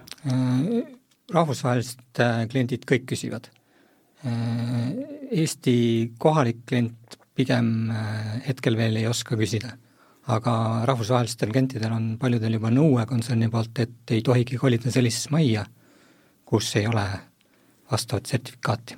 rahvusvahelised 1.33 2.19
kliendid 2.51 2.83
kõik 2.85 3.07
küsivad. 3.09 3.47
Eesti 4.25 5.77
kohalik 6.21 6.61
klient 6.69 7.17
pigem 7.35 7.89
hetkel 8.45 8.77
veel 8.77 9.01
ei 9.01 9.07
oska 9.09 9.37
küsida 9.39 9.73
aga 10.27 10.81
rahvusvahelistel 10.85 11.51
klientidel 11.51 11.93
on 11.93 12.05
paljudel 12.21 12.57
juba 12.57 12.71
nõue 12.73 13.05
kontserni 13.09 13.49
poolt, 13.51 13.79
et 13.79 14.13
ei 14.15 14.23
tohigi 14.25 14.57
kolida 14.57 14.91
sellisesse 14.91 15.31
majja, 15.33 15.65
kus 16.45 16.71
ei 16.79 16.87
ole 16.87 17.05
vastavat 17.91 18.25
sertifikaati. 18.25 18.95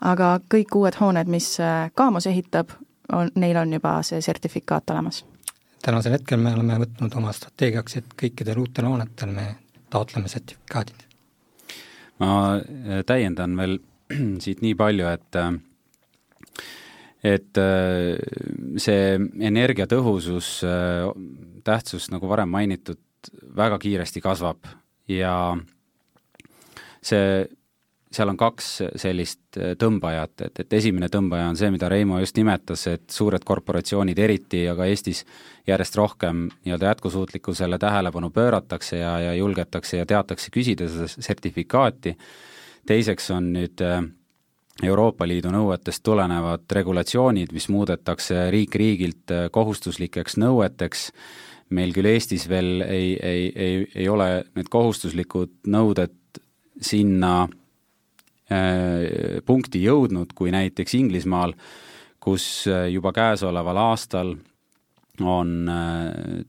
aga 0.00 0.38
kõik 0.52 0.74
uued 0.76 0.98
hooned, 1.00 1.28
mis 1.28 1.60
äh, 1.60 1.90
Kaamos 1.94 2.26
ehitab, 2.26 2.74
on, 3.12 3.30
neil 3.34 3.56
on 3.56 3.72
juba 3.72 4.02
see 4.02 4.20
sertifikaat 4.20 4.90
olemas? 4.90 5.24
Tänasel 5.84 6.16
hetkel 6.16 6.40
me 6.40 6.54
oleme 6.56 6.78
võtnud 6.84 7.16
oma 7.20 7.32
strateegiaks, 7.36 7.98
et 8.00 8.14
kõikidel 8.20 8.62
uutel 8.62 8.88
hoonetel 8.88 9.34
me 9.34 9.48
taotleme 9.92 10.30
sertifikaadid. 10.32 11.04
ma 12.22 12.30
äh, 12.56 13.04
täiendan 13.06 13.56
veel 13.56 13.78
siit 14.44 14.62
nii 14.64 14.74
palju, 14.78 15.08
et 15.12 15.40
äh, 15.40 15.52
et 17.24 17.58
äh, 17.58 18.14
see 18.76 19.16
energiatõhusus, 19.48 20.48
äh, 20.68 21.08
tähtsus, 21.64 22.10
nagu 22.12 22.28
varem 22.28 22.52
mainitud, 22.52 23.00
väga 23.56 23.78
kiiresti 23.80 24.20
kasvab 24.20 24.68
ja 25.08 25.34
see, 27.00 27.46
seal 28.14 28.30
on 28.30 28.38
kaks 28.38 28.70
sellist 29.00 29.58
äh, 29.58 29.74
tõmbajat, 29.80 30.46
et, 30.46 30.60
et 30.64 30.76
esimene 30.78 31.08
tõmbaja 31.12 31.48
on 31.50 31.58
see, 31.58 31.70
mida 31.74 31.88
Reimo 31.92 32.18
just 32.22 32.38
nimetas, 32.38 32.86
et 32.90 33.06
suured 33.12 33.44
korporatsioonid 33.46 34.18
eriti, 34.18 34.64
aga 34.70 34.88
Eestis 34.90 35.24
järjest 35.68 35.96
rohkem 35.98 36.48
nii-öelda 36.64 36.92
jätkusuutlikkusele 36.92 37.78
tähelepanu 37.82 38.30
pööratakse 38.34 39.00
ja, 39.00 39.14
ja 39.20 39.32
julgetakse 39.38 40.00
ja 40.00 40.06
teatakse 40.06 40.52
küsida 40.54 40.88
seda 40.90 41.08
sertifikaati, 41.14 42.16
teiseks 42.86 43.30
on 43.34 43.52
nüüd 43.56 43.84
äh, 43.84 44.02
Euroopa 44.82 45.26
Liidu 45.28 45.52
nõuetest 45.54 46.02
tulenevad 46.02 46.64
regulatsioonid, 46.74 47.52
mis 47.54 47.68
muudetakse 47.70 48.48
riik-riigilt 48.54 49.34
äh, 49.34 49.48
kohustuslikeks 49.54 50.38
nõueteks, 50.42 51.10
meil 51.74 51.94
küll 51.96 52.10
Eestis 52.10 52.48
veel 52.50 52.84
ei, 52.86 53.14
ei, 53.18 53.50
ei, 53.54 53.84
ei 53.94 54.08
ole 54.08 54.44
need 54.54 54.70
kohustuslikud 54.70 55.62
nõuded 55.72 56.42
sinna 56.84 57.36
äh, 57.46 57.60
punkti 59.46 59.82
jõudnud, 59.84 60.32
kui 60.34 60.52
näiteks 60.54 60.94
Inglismaal, 60.94 61.54
kus 62.20 62.66
juba 62.90 63.12
käesoleval 63.12 63.80
aastal 63.82 64.34
on 65.22 65.70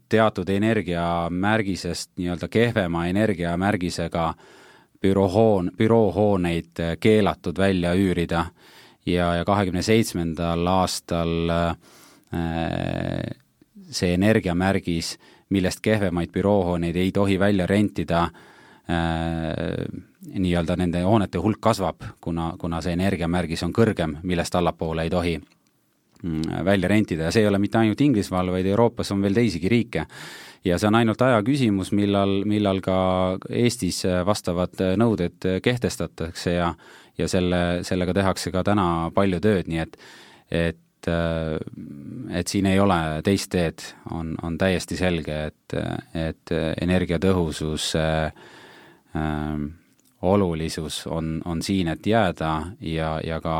teatud 0.09 0.49
energiamärgisest 0.49 2.15
nii-öelda 2.17 2.47
kehvema 2.49 3.05
energiamärgisega 3.07 4.33
büroohoon, 5.01 5.71
büroohooneid 5.77 6.81
keelatud 6.99 7.57
välja 7.57 7.93
üürida 7.93 8.45
ja, 9.05 9.35
ja 9.35 9.45
kahekümne 9.45 9.83
seitsmendal 9.85 10.67
aastal 10.67 11.51
see 13.91 14.13
energiamärgis, 14.13 15.15
millest 15.53 15.83
kehvemaid 15.85 16.33
büroohooneid 16.33 16.95
ei 16.95 17.11
tohi 17.13 17.39
välja 17.39 17.67
rentida 17.69 18.23
äh,, 18.89 19.85
nii-öelda 20.33 20.75
nende 20.79 21.03
hoonete 21.05 21.41
hulk 21.41 21.61
kasvab, 21.61 22.03
kuna, 22.21 22.53
kuna 22.59 22.81
see 22.81 22.95
energiamärgis 22.97 23.63
on 23.65 23.73
kõrgem, 23.75 24.17
millest 24.23 24.55
allapoole 24.55 25.05
ei 25.05 25.13
tohi 25.13 25.35
mm, 25.37 26.65
välja 26.65 26.89
rentida 26.91 27.27
ja 27.27 27.31
see 27.31 27.45
ei 27.45 27.49
ole 27.49 27.59
mitte 27.61 27.79
ainult 27.81 28.01
Inglismaal, 28.01 28.51
vaid 28.53 28.67
Euroopas 28.71 29.11
on 29.15 29.21
veel 29.21 29.37
teisigi 29.37 29.69
riike. 29.69 30.05
ja 30.65 30.79
see 30.79 30.87
on 30.87 30.95
ainult 30.95 31.21
aja 31.21 31.41
küsimus, 31.45 31.91
millal, 31.91 32.41
millal 32.45 32.81
ka 32.81 32.97
Eestis 33.49 34.03
vastavad 34.25 34.81
nõuded 34.97 35.61
kehtestatakse 35.63 36.57
ja 36.57 36.73
ja 37.17 37.27
selle, 37.31 37.83
sellega 37.87 38.13
tehakse 38.13 38.51
ka 38.51 38.63
täna 38.67 39.11
palju 39.15 39.39
tööd, 39.39 39.69
nii 39.71 39.83
et 39.85 40.01
et 40.51 40.81
et, 41.05 42.47
siin 42.47 42.65
ei 42.65 42.79
ole 42.81 42.97
teist 43.23 43.51
teed, 43.53 43.83
on, 44.09 44.31
on 44.41 44.57
täiesti 44.57 44.97
selge, 44.97 45.35
et, 45.51 45.75
et 46.17 46.53
energiatõhususe 46.81 48.05
äh, 48.25 49.59
olulisus 50.25 51.03
on, 51.07 51.41
on 51.45 51.61
siin, 51.61 51.87
et 51.87 52.07
jääda 52.07 52.51
ja, 52.81 53.19
ja 53.23 53.41
ka 53.41 53.55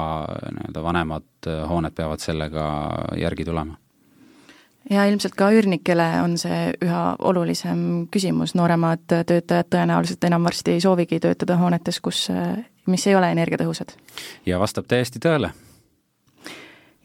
nii-öelda 0.52 0.84
vanemad 0.84 1.50
hooned 1.70 1.96
peavad 1.96 2.24
sellega 2.24 2.68
järgi 3.22 3.46
tulema 3.46 3.78
ja 4.90 5.06
ilmselt 5.10 5.36
ka 5.38 5.50
üürnikele 5.54 6.08
on 6.24 6.38
see 6.38 6.72
üha 6.86 7.04
olulisem 7.20 8.08
küsimus, 8.14 8.56
nooremad 8.58 9.06
töötajad 9.10 9.70
tõenäoliselt 9.74 10.28
enam 10.30 10.46
varsti 10.46 10.76
ei 10.78 10.82
soovigi 10.82 11.20
töötada 11.20 11.58
hoonetes, 11.62 12.02
kus, 12.02 12.28
mis 12.86 13.08
ei 13.08 13.16
ole 13.16 13.32
energiatõhusad. 13.34 13.96
ja 14.46 14.60
vastab 14.60 14.90
täiesti 14.90 15.22
tõele 15.22 15.54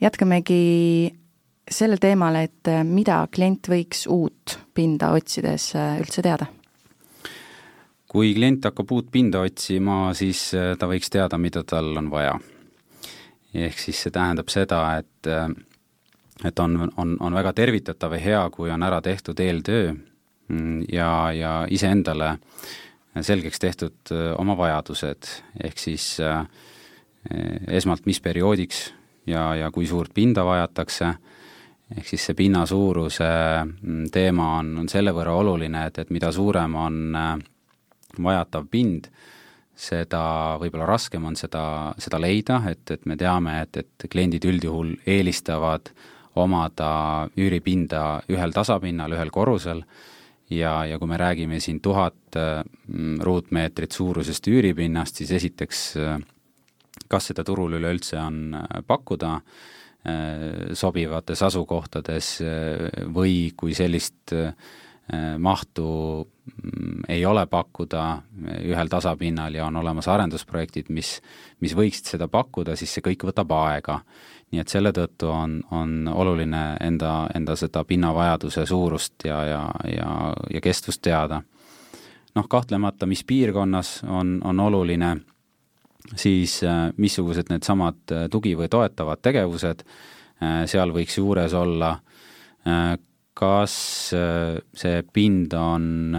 jätkamegi 0.01 1.13
sellel 1.71 2.01
teemal, 2.01 2.35
et 2.41 2.69
äh, 2.69 2.83
mida 2.87 3.21
klient 3.33 3.69
võiks 3.71 4.07
uut 4.09 4.57
pinda 4.75 5.11
otsides 5.15 5.71
äh, 5.77 5.99
üldse 6.01 6.23
teada? 6.25 6.49
Kui 8.11 8.33
klient 8.35 8.65
hakkab 8.67 8.91
uut 8.91 9.11
pinda 9.11 9.43
otsima, 9.45 10.11
siis 10.17 10.49
äh, 10.57 10.73
ta 10.79 10.89
võiks 10.91 11.11
teada, 11.13 11.39
mida 11.39 11.63
tal 11.63 11.93
on 11.97 12.11
vaja. 12.11 12.39
ehk 13.53 13.79
siis 13.79 13.99
see 14.03 14.11
tähendab 14.11 14.49
seda, 14.49 14.97
et 14.99 15.27
et 16.45 16.59
on, 16.59 16.89
on, 16.97 17.17
on 17.19 17.33
väga 17.33 17.53
tervitatav 17.53 18.15
ja 18.15 18.19
hea, 18.19 18.43
kui 18.49 18.71
on 18.71 18.83
ära 18.83 19.01
tehtud 19.01 19.39
eeltöö 19.39 19.91
mm, 19.93 20.85
ja, 20.91 21.31
ja 21.35 21.51
iseendale 21.69 22.37
selgeks 23.19 23.59
tehtud 23.59 24.13
oma 24.39 24.55
vajadused, 24.57 25.27
ehk 25.63 25.79
siis 25.79 26.15
äh, 26.23 26.45
esmalt, 27.67 28.05
mis 28.05 28.21
perioodiks 28.23 28.85
ja, 29.27 29.51
ja 29.55 29.71
kui 29.71 29.87
suurt 29.87 30.13
pinda 30.13 30.45
vajatakse, 30.47 31.11
ehk 31.97 32.07
siis 32.07 32.25
see 32.29 32.37
pinna 32.37 32.65
suuruse 32.65 33.27
mm, 33.65 34.05
teema 34.13 34.55
on, 34.59 34.75
on 34.83 34.89
selle 34.89 35.13
võrra 35.15 35.35
oluline, 35.43 35.85
et, 35.89 36.01
et 36.05 36.13
mida 36.13 36.31
suurem 36.31 36.77
on 36.79 37.01
äh, 37.19 37.33
vajatav 38.17 38.67
pind, 38.71 39.09
seda 39.75 40.57
võib-olla 40.61 40.87
raskem 40.89 41.25
on 41.25 41.37
seda, 41.39 41.63
seda 42.01 42.19
leida, 42.21 42.61
et, 42.69 42.83
et 42.91 43.05
me 43.09 43.17
teame, 43.17 43.61
et, 43.63 43.81
et 43.81 44.07
kliendid 44.11 44.45
üldjuhul 44.45 44.95
eelistavad 45.09 45.93
omada 46.39 46.91
üüripinda 47.39 48.21
ühel 48.31 48.53
tasapinnal, 48.55 49.17
ühel 49.17 49.31
korrusel. 49.33 49.83
Ja, 50.51 50.81
ja 50.83 50.97
kui 50.99 51.07
me 51.07 51.15
räägime 51.15 51.61
siin 51.63 51.79
tuhat 51.79 52.35
mm, 52.35 53.21
ruutmeetrit 53.23 53.95
suurusest 53.95 54.47
üüripinnast, 54.51 55.21
siis 55.21 55.31
esiteks 55.37 55.83
äh, 55.95 56.17
kas 57.11 57.31
seda 57.31 57.45
turul 57.47 57.77
üleüldse 57.79 58.19
on 58.21 58.55
äh, 58.57 58.81
pakkuda 58.87 59.33
äh, 59.37 60.71
sobivates 60.77 61.43
asukohtades 61.47 62.33
äh, 62.45 63.05
või 63.13 63.51
kui 63.57 63.75
sellist 63.77 64.35
mahtu 65.39 65.85
mm, 66.63 67.01
ei 67.09 67.25
ole 67.25 67.45
pakkuda 67.45 68.03
ühel 68.63 68.87
tasapinnal 68.87 69.55
ja 69.55 69.65
on 69.65 69.75
olemas 69.75 70.07
arendusprojektid, 70.07 70.87
mis, 70.89 71.17
mis 71.59 71.75
võiksid 71.75 72.13
seda 72.13 72.29
pakkuda, 72.31 72.77
siis 72.79 72.93
see 72.95 73.03
kõik 73.03 73.25
võtab 73.27 73.51
aega. 73.57 73.99
nii 74.51 74.61
et 74.61 74.71
selle 74.71 74.91
tõttu 74.95 75.27
on, 75.31 75.61
on 75.71 76.07
oluline 76.07 76.77
enda, 76.79 77.27
enda 77.35 77.55
seda 77.55 77.83
pinnavajaduse 77.83 78.65
suurust 78.65 79.25
ja, 79.25 79.43
ja, 79.45 79.61
ja, 79.91 80.33
ja 80.53 80.61
kestvust 80.61 81.01
teada. 81.01 81.41
noh, 82.35 82.47
kahtlemata, 82.47 83.05
mis 83.05 83.23
piirkonnas 83.23 84.03
on, 84.07 84.39
on 84.43 84.59
oluline 84.59 85.17
siis 86.15 86.63
äh, 86.63 86.89
missugused 86.97 87.49
needsamad 87.49 88.11
äh, 88.11 88.27
tugi- 88.31 88.57
või 88.57 88.69
toetavad 88.69 89.21
tegevused 89.21 89.83
äh, 89.83 90.63
seal 90.65 90.93
võiks 90.95 91.17
juures 91.17 91.53
olla, 91.53 91.97
kas 93.41 93.73
see 94.13 95.01
pind 95.13 95.55
on 95.57 96.13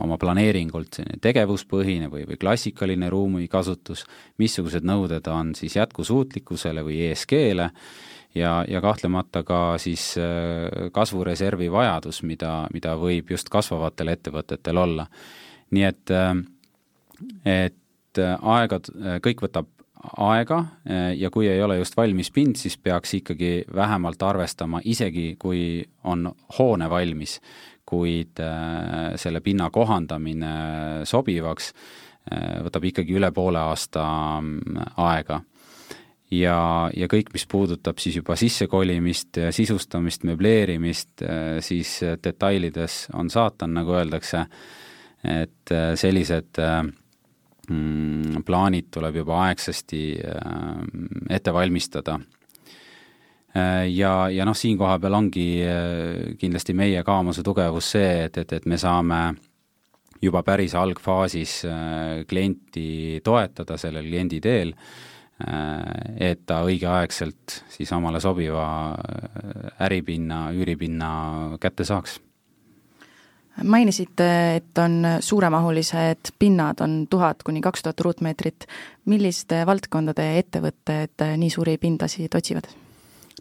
oma 0.00 0.16
planeeringult 0.20 0.96
selline 0.96 1.20
tegevuspõhine 1.20 2.08
või, 2.12 2.24
või 2.30 2.38
klassikaline 2.40 3.10
ruumikasutus, 3.12 4.06
missugused 4.40 4.86
nõuded 4.88 5.28
on 5.28 5.52
siis 5.58 5.76
jätkusuutlikkusele 5.76 6.84
või 6.86 7.02
ESG-le 7.10 7.68
ja, 8.34 8.54
ja 8.68 8.80
kahtlemata 8.80 9.44
ka 9.44 9.60
siis 9.82 10.14
kasvureservi 10.92 11.70
vajadus, 11.72 12.22
mida, 12.26 12.64
mida 12.74 12.96
võib 12.98 13.30
just 13.34 13.52
kasvavatel 13.52 14.14
ettevõtetel 14.14 14.80
olla. 14.80 15.06
nii 15.74 15.84
et, 15.84 16.10
et 17.44 18.20
äh, 18.20 18.34
aega, 18.42 18.78
äh, 18.94 19.18
kõik 19.24 19.42
võtab 19.46 19.68
aega 20.16 20.58
äh, 20.58 21.12
ja 21.18 21.30
kui 21.30 21.48
ei 21.48 21.62
ole 21.62 21.78
just 21.78 21.96
valmis 21.96 22.30
pind, 22.30 22.56
siis 22.60 22.76
peaks 22.78 23.14
ikkagi 23.20 23.64
vähemalt 23.74 24.22
arvestama, 24.22 24.80
isegi 24.84 25.36
kui 25.38 25.84
on 26.04 26.30
hoone 26.58 26.90
valmis, 26.90 27.40
kuid 27.84 28.40
selle 29.20 29.42
pinna 29.44 29.66
kohandamine 29.70 30.52
sobivaks 31.04 31.66
võtab 32.64 32.86
ikkagi 32.88 33.12
üle 33.18 33.28
poole 33.36 33.60
aasta 33.60 34.04
mm, 34.40 34.78
aega. 35.04 35.42
ja, 36.32 36.56
ja 36.96 37.08
kõik, 37.12 37.34
mis 37.34 37.44
puudutab 37.46 38.00
siis 38.00 38.16
juba 38.16 38.36
sissekolimist, 38.40 39.36
sisustamist, 39.52 40.24
möbleerimist, 40.24 41.26
siis 41.60 41.98
detailides 42.24 43.10
on 43.12 43.30
saatan, 43.30 43.76
nagu 43.76 43.92
öeldakse, 43.92 44.46
et 45.24 45.76
sellised 46.00 46.64
äh, 46.64 46.82
plaanid 48.44 48.90
tuleb 48.92 49.20
juba 49.22 49.40
aegsasti 49.46 50.02
äh, 50.20 50.82
ette 51.30 51.52
valmistada. 51.54 52.18
Äh, 53.54 53.88
ja, 53.94 54.28
ja 54.30 54.44
noh, 54.44 54.56
siin 54.56 54.78
koha 54.78 54.98
peal 55.00 55.16
ongi 55.16 55.48
äh, 55.64 56.36
kindlasti 56.40 56.74
meie 56.76 57.04
Kaamose 57.06 57.42
tugevus 57.46 57.94
see, 57.96 58.24
et, 58.26 58.38
et, 58.42 58.52
et 58.52 58.66
me 58.66 58.78
saame 58.80 59.22
juba 60.24 60.40
päris 60.42 60.72
algfaasis 60.78 61.66
klienti 62.28 63.20
toetada 63.24 63.76
sellel 63.76 64.06
kliendi 64.06 64.38
teel, 64.40 64.70
et 66.16 66.46
ta 66.48 66.62
õigeaegselt 66.64 67.58
siis 67.68 67.90
omale 67.92 68.22
sobiva 68.24 68.64
äripinna, 69.84 70.46
üüripinna 70.56 71.10
kätte 71.60 71.84
saaks 71.84 72.22
mainisite, 73.62 74.56
et 74.56 74.78
on 74.78 75.06
suuremahulised 75.20 76.34
pinnad, 76.38 76.80
on 76.80 77.04
tuhat 77.10 77.42
kuni 77.46 77.60
kaks 77.60 77.82
tuhat 77.82 78.00
ruutmeetrit. 78.00 78.66
milliste 79.04 79.66
valdkondade 79.66 80.24
ettevõtted 80.38 81.24
nii 81.36 81.50
suuri 81.50 81.76
pindasid 81.78 82.34
otsivad? 82.34 82.70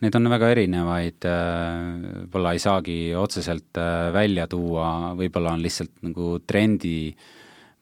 Neid 0.04 0.15
on 0.17 0.28
väga 0.28 0.49
erinevaid, 0.52 1.23
võib-olla 1.23 2.52
ei 2.52 2.60
saagi 2.60 2.97
otseselt 3.15 3.78
äh, 3.80 4.10
välja 4.13 4.47
tuua, 4.52 5.13
võib-olla 5.15 5.54
on 5.54 5.63
lihtsalt 5.63 6.02
nagu 6.04 6.39
trendi 6.47 7.13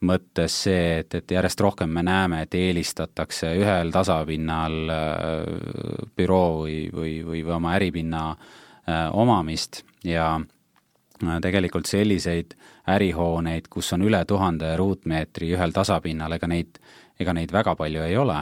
mõttes 0.06 0.60
see, 0.64 1.00
et, 1.00 1.14
et 1.14 1.34
järjest 1.34 1.60
rohkem 1.62 1.90
me 1.90 2.04
näeme, 2.06 2.42
et 2.44 2.54
eelistatakse 2.54 3.50
ühel 3.58 3.90
tasapinnal 3.94 4.94
äh, 4.94 6.06
büroo 6.16 6.62
või, 6.62 6.78
või, 6.94 7.14
või, 7.26 7.44
oma 7.58 7.74
äripinna 7.80 8.24
äh, 8.30 9.08
omamist 9.10 9.82
ja 10.06 10.36
Äh, 10.38 10.51
tegelikult 11.42 11.86
selliseid 11.86 12.54
ärihooneid, 12.90 13.68
kus 13.70 13.92
on 13.94 14.06
üle 14.06 14.24
tuhande 14.28 14.74
ruutmeetri 14.76 15.52
ühel 15.56 15.74
tasapinnal, 15.74 16.38
ega 16.38 16.50
neid, 16.50 16.78
ega 17.20 17.34
neid 17.36 17.52
väga 17.54 17.76
palju 17.78 18.06
ei 18.06 18.16
ole. 18.16 18.38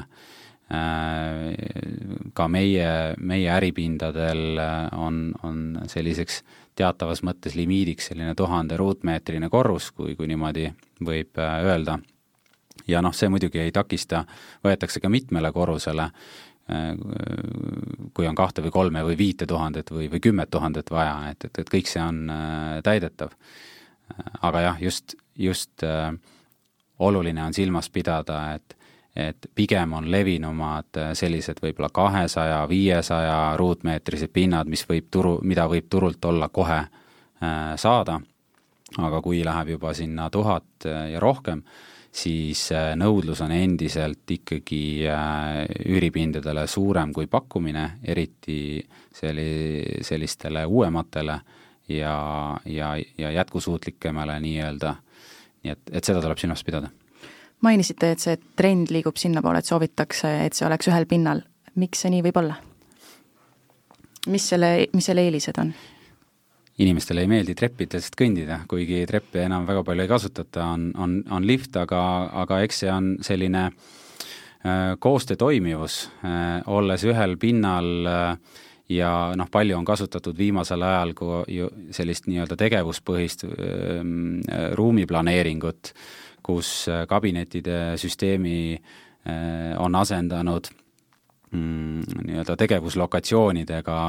Äh, 0.71 2.31
ka 2.35 2.47
meie, 2.49 2.91
meie 3.19 3.51
äripindadel 3.51 4.61
äh, 4.63 4.75
on, 4.95 5.33
on 5.43 5.65
selliseks 5.91 6.45
teatavas 6.79 7.25
mõttes 7.27 7.57
limiidiks 7.59 8.13
selline 8.13 8.37
tuhande 8.39 8.79
ruutmeetrine 8.79 9.51
korrus, 9.51 9.91
kui, 9.91 10.15
kui 10.17 10.31
niimoodi 10.31 10.71
võib 11.05 11.41
öelda. 11.43 11.99
ja 12.89 13.03
noh, 13.03 13.13
see 13.15 13.29
muidugi 13.29 13.61
ei 13.61 13.73
takista, 13.75 14.25
võetakse 14.65 15.03
ka 15.03 15.11
mitmele 15.11 15.51
korrusele 15.53 16.11
kui 18.15 18.27
on 18.29 18.37
kahte 18.39 18.63
või 18.63 18.71
kolme 18.71 19.05
või 19.05 19.17
viite 19.19 19.47
tuhandet 19.47 19.91
või, 19.91 20.11
või 20.13 20.21
kümmet 20.23 20.51
tuhandet 20.51 20.91
vaja, 20.91 21.31
et, 21.31 21.45
et, 21.49 21.63
et 21.63 21.71
kõik 21.71 21.89
see 21.91 22.03
on 22.03 22.31
täidetav. 22.85 23.33
aga 24.43 24.61
jah, 24.61 24.83
just, 24.83 25.15
just 25.39 25.83
äh, 25.83 26.13
oluline 26.99 27.43
on 27.45 27.55
silmas 27.55 27.91
pidada, 27.91 28.55
et 28.55 28.77
et 29.17 29.47
pigem 29.55 29.93
on 29.93 30.05
levinumad 30.11 30.97
sellised 31.19 31.59
võib-olla 31.63 31.89
kahesaja, 31.93 32.61
viiesaja 32.71 33.57
ruutmeetrised 33.59 34.31
pinnad, 34.33 34.69
mis 34.71 34.85
võib 34.89 35.09
turu, 35.11 35.33
mida 35.43 35.65
võib 35.69 35.89
turult 35.91 36.25
olla 36.25 36.49
kohe 36.49 36.77
äh, 36.79 37.73
saada, 37.77 38.21
aga 38.99 39.21
kui 39.23 39.43
läheb 39.45 39.75
juba 39.75 39.95
sinna 39.95 40.31
tuhat 40.31 40.87
ja 40.87 41.21
rohkem, 41.21 41.63
siis 42.13 42.67
äh, 42.75 42.93
nõudlus 42.99 43.41
on 43.45 43.53
endiselt 43.55 44.31
ikkagi 44.31 45.07
äh, 45.09 45.65
üüripindadele 45.87 46.67
suurem 46.67 47.13
kui 47.15 47.29
pakkumine, 47.31 48.01
eriti 48.05 48.81
selli-, 49.15 50.03
sellistele 50.07 50.65
uuematele 50.67 51.41
ja, 51.89 52.17
ja, 52.67 52.95
ja 53.19 53.31
jätkusuutlikemale 53.31 54.41
nii-öelda, 54.41 54.95
nii 55.63 55.77
et, 55.77 55.93
et 55.93 56.05
seda 56.05 56.23
tuleb 56.23 56.41
silmas 56.41 56.65
pidada 56.67 56.91
mainisite, 57.61 58.15
et 58.15 58.23
see 58.23 58.39
trend 58.57 58.89
liigub 58.93 59.19
sinnapoole, 59.21 59.61
et 59.61 59.69
soovitakse, 59.69 60.31
et 60.47 60.57
see 60.57 60.67
oleks 60.67 60.89
ühel 60.89 61.07
pinnal. 61.07 61.45
miks 61.77 62.01
see 62.03 62.11
nii 62.11 62.23
võib 62.25 62.41
olla? 62.41 62.57
mis 64.27 64.49
selle, 64.53 64.89
mis 64.93 65.07
selle 65.07 65.25
eelised 65.29 65.59
on? 65.61 65.73
Inimestele 66.81 67.25
ei 67.25 67.31
meeldi 67.31 67.55
treppidest 67.59 68.17
kõndida, 68.19 68.63
kuigi 68.71 69.03
treppe 69.09 69.45
enam 69.45 69.67
väga 69.69 69.85
palju 69.87 70.07
ei 70.07 70.11
kasutata, 70.11 70.67
on, 70.75 70.91
on, 70.97 71.19
on 71.31 71.47
lift, 71.47 71.77
aga, 71.77 72.01
aga 72.45 72.63
eks 72.65 72.83
see 72.85 72.93
on 72.93 73.13
selline 73.25 73.67
äh, 73.69 74.97
koostöö 74.99 75.41
toimivus 75.41 76.07
äh,, 76.25 76.61
olles 76.67 77.05
ühel 77.05 77.37
pinnal 77.41 77.91
äh, 78.09 78.57
ja 78.91 79.13
noh, 79.39 79.51
palju 79.53 79.77
on 79.79 79.85
kasutatud 79.87 80.39
viimasel 80.39 80.83
ajal 80.83 81.15
kui 81.19 81.45
ju 81.61 81.69
sellist 81.95 82.27
nii-öelda 82.31 82.59
tegevuspõhist 82.59 83.47
äh, 83.47 84.73
ruumiplaneeringut 84.79 85.95
kus 86.43 86.89
äh, 86.89 87.07
kabinettide 87.09 87.97
süsteemi 88.01 88.75
äh, 88.75 89.77
on 89.79 89.95
asendanud 89.95 90.71
mm, 91.53 92.03
nii-öelda 92.27 92.57
tegevuslokatsioonidega 92.57 94.01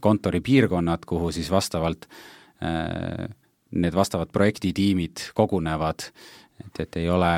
kontoripiirkonnad, 0.00 1.04
kuhu 1.06 1.32
siis 1.34 1.50
vastavalt 1.50 2.06
need 2.60 3.94
vastavad 3.96 4.28
projektitiimid 4.32 5.30
kogunevad, 5.34 6.04
et, 6.60 6.80
et 6.84 6.98
ei 7.00 7.08
ole 7.08 7.30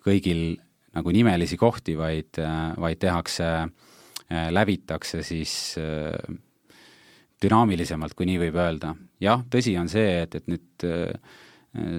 kõigil 0.00 0.54
nagu 0.96 1.12
nimelisi 1.12 1.58
kohti, 1.60 1.96
vaid, 1.98 2.40
vaid 2.80 3.00
tehakse, 3.02 3.50
lävitakse 4.30 5.20
siis 5.26 5.52
dünaamilisemalt, 7.42 8.16
kui 8.16 8.28
nii 8.30 8.40
võib 8.46 8.56
öelda. 8.62 8.94
jah, 9.20 9.44
tõsi 9.52 9.76
on 9.80 9.92
see, 9.92 10.22
et, 10.24 10.34
et 10.40 10.48
nüüd 10.48 10.88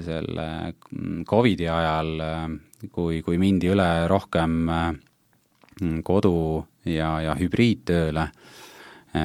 selle 0.05 0.47
Covidi 1.27 1.67
ajal, 1.71 2.17
kui, 2.91 3.21
kui 3.23 3.37
mindi 3.39 3.71
üle 3.71 4.07
rohkem 4.11 4.57
mm, 4.67 6.01
kodu- 6.07 6.65
ja, 6.89 7.13
ja 7.23 7.35
hübriidtööle, 7.39 8.27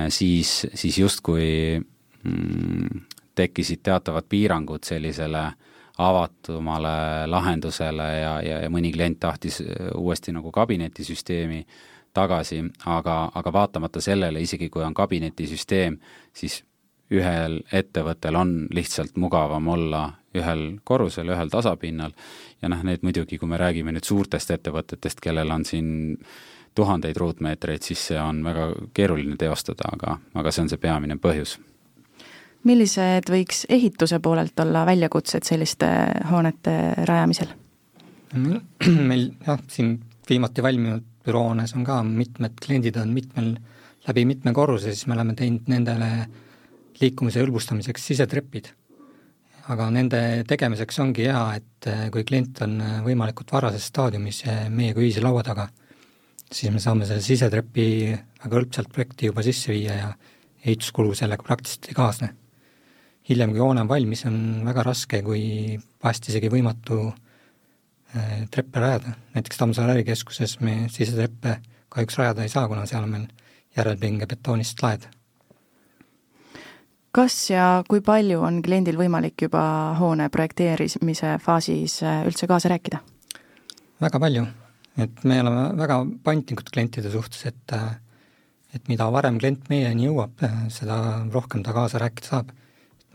siis, 0.08 0.66
siis 0.74 0.98
justkui 0.98 1.78
mm, 1.78 3.02
tekkisid 3.34 3.82
teatavad 3.82 4.26
piirangud 4.28 4.84
sellisele 4.84 5.44
avatumale 5.98 7.26
lahendusele 7.26 8.08
ja, 8.20 8.32
ja, 8.44 8.62
ja 8.66 8.70
mõni 8.70 8.92
klient 8.92 9.20
tahtis 9.20 9.62
uuesti 9.94 10.32
nagu 10.36 10.52
kabinetisüsteemi 10.52 11.62
tagasi, 12.16 12.62
aga, 12.88 13.30
aga 13.34 13.52
vaatamata 13.52 14.00
sellele, 14.00 14.40
isegi 14.40 14.68
kui 14.72 14.84
on 14.84 14.94
kabinetisüsteem, 14.96 15.98
siis 16.36 16.62
ühel 17.12 17.60
ettevõttel 17.72 18.36
on 18.36 18.54
lihtsalt 18.74 19.16
mugavam 19.20 19.68
olla 19.72 20.02
ühel 20.36 20.64
korrusel, 20.84 21.30
ühel 21.32 21.52
tasapinnal. 21.52 22.12
Ja 22.62 22.70
noh, 22.72 22.82
need 22.84 23.04
muidugi, 23.06 23.38
kui 23.38 23.48
me 23.48 23.60
räägime 23.60 23.94
nüüd 23.94 24.04
suurtest 24.04 24.50
ettevõtetest, 24.52 25.20
kellel 25.24 25.52
on 25.54 25.64
siin 25.68 25.88
tuhandeid 26.76 27.16
ruutmeetreid, 27.16 27.82
siis 27.82 28.02
see 28.10 28.18
on 28.20 28.42
väga 28.44 28.68
keeruline 28.94 29.36
teostada, 29.40 29.88
aga, 29.96 30.18
aga 30.34 30.52
see 30.52 30.66
on 30.66 30.72
see 30.72 30.82
peamine 30.82 31.18
põhjus. 31.22 31.56
millised 32.66 33.30
võiks 33.30 33.64
ehituse 33.70 34.18
poolelt 34.20 34.60
olla 34.60 34.84
väljakutsed 34.86 35.46
selliste 35.46 35.88
hoonete 36.30 36.76
rajamisel? 37.08 37.54
meil 39.10 39.30
jah, 39.46 39.60
siin 39.70 39.98
viimati 40.28 40.62
valminud 40.62 41.04
büroohoones 41.26 41.74
on 41.78 41.84
ka 41.86 42.00
mitmed 42.02 42.58
kliendid 42.62 42.96
on 43.00 43.12
mitmel, 43.14 43.54
läbi 44.08 44.24
mitme 44.26 44.52
korruse, 44.52 44.92
siis 44.92 45.06
me 45.06 45.14
oleme 45.14 45.34
teinud 45.38 45.70
nendele 45.70 46.10
liikumise 47.00 47.40
hõlbustamiseks 47.42 48.10
sisetrepid 48.12 48.72
aga 49.72 49.88
nende 49.90 50.20
tegemiseks 50.48 51.00
ongi 51.02 51.26
hea, 51.26 51.42
et 51.58 51.88
eh, 51.90 52.06
kui 52.14 52.24
klient 52.26 52.62
on 52.66 52.78
eh, 52.80 52.94
võimalikult 53.06 53.50
varases 53.54 53.88
staadiumis 53.90 54.44
meiega 54.70 55.02
ühise 55.02 55.22
laua 55.24 55.42
taga, 55.46 55.66
siis 56.52 56.72
me 56.72 56.80
saame 56.82 57.06
selle 57.08 57.24
sisetrepi 57.24 57.86
väga 58.42 58.58
hõlpsalt 58.58 58.90
projekti 58.94 59.30
juba 59.30 59.44
sisse 59.46 59.72
viia 59.72 59.96
ja 59.98 60.10
ehituskulu 60.64 61.14
sellega 61.14 61.46
praktiliselt 61.46 61.90
ei 61.90 61.96
kaasne. 61.98 62.28
hiljem, 63.28 63.50
kui 63.50 63.58
hoone 63.58 63.82
on 63.82 63.88
valmis, 63.88 64.22
on 64.28 64.62
väga 64.64 64.84
raske, 64.86 65.22
kui 65.26 65.78
vahest 66.04 66.28
isegi 66.30 66.50
võimatu 66.50 67.00
eh, 67.10 68.46
treppe 68.50 68.80
rajada, 68.80 69.16
näiteks 69.34 69.58
Tammsaare 69.58 69.98
ärikeskuses 69.98 70.60
me 70.60 70.86
sisetreppe 70.94 71.58
kahjuks 71.88 72.18
rajada 72.18 72.46
ei 72.46 72.52
saa, 72.52 72.68
kuna 72.68 72.86
seal 72.86 73.02
on 73.02 73.14
meil 73.16 73.26
järelpinge 73.76 74.30
betoonist 74.30 74.82
laed 74.82 75.08
kas 77.16 77.34
ja 77.50 77.66
kui 77.88 78.02
palju 78.04 78.42
on 78.44 78.60
kliendil 78.64 78.98
võimalik 79.00 79.46
juba 79.46 79.62
hoone 79.96 80.28
projekteerimise 80.32 81.36
faasis 81.40 82.02
äh, 82.04 82.22
üldse 82.28 82.48
kaasa 82.50 82.68
rääkida? 82.74 83.00
väga 84.04 84.20
palju, 84.20 84.44
et 84.98 85.24
me 85.24 85.40
oleme 85.42 85.64
väga 85.78 86.00
paindlikud 86.24 86.70
klientide 86.72 87.10
suhtes, 87.12 87.46
et 87.46 87.76
äh, 87.76 87.96
et 88.74 88.88
mida 88.90 89.06
varem 89.12 89.38
klient 89.40 89.70
meieni 89.72 90.08
jõuab, 90.08 90.36
äh, 90.44 90.66
seda 90.72 90.98
rohkem 91.32 91.62
ta 91.64 91.72
kaasa 91.76 92.02
rääkida 92.02 92.32
saab. 92.34 92.52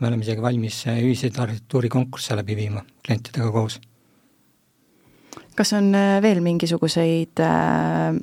me 0.00 0.08
oleme 0.08 0.24
isegi 0.24 0.42
valmis 0.42 0.82
ühiseid 0.90 1.36
arhitektuurikonkursse 1.38 2.34
läbi 2.34 2.56
viima 2.56 2.82
klientidega 3.06 3.50
koos. 3.52 3.80
kas 5.54 5.72
on 5.72 5.92
veel 6.22 6.40
mingisuguseid 6.40 7.40
äh, 7.40 8.20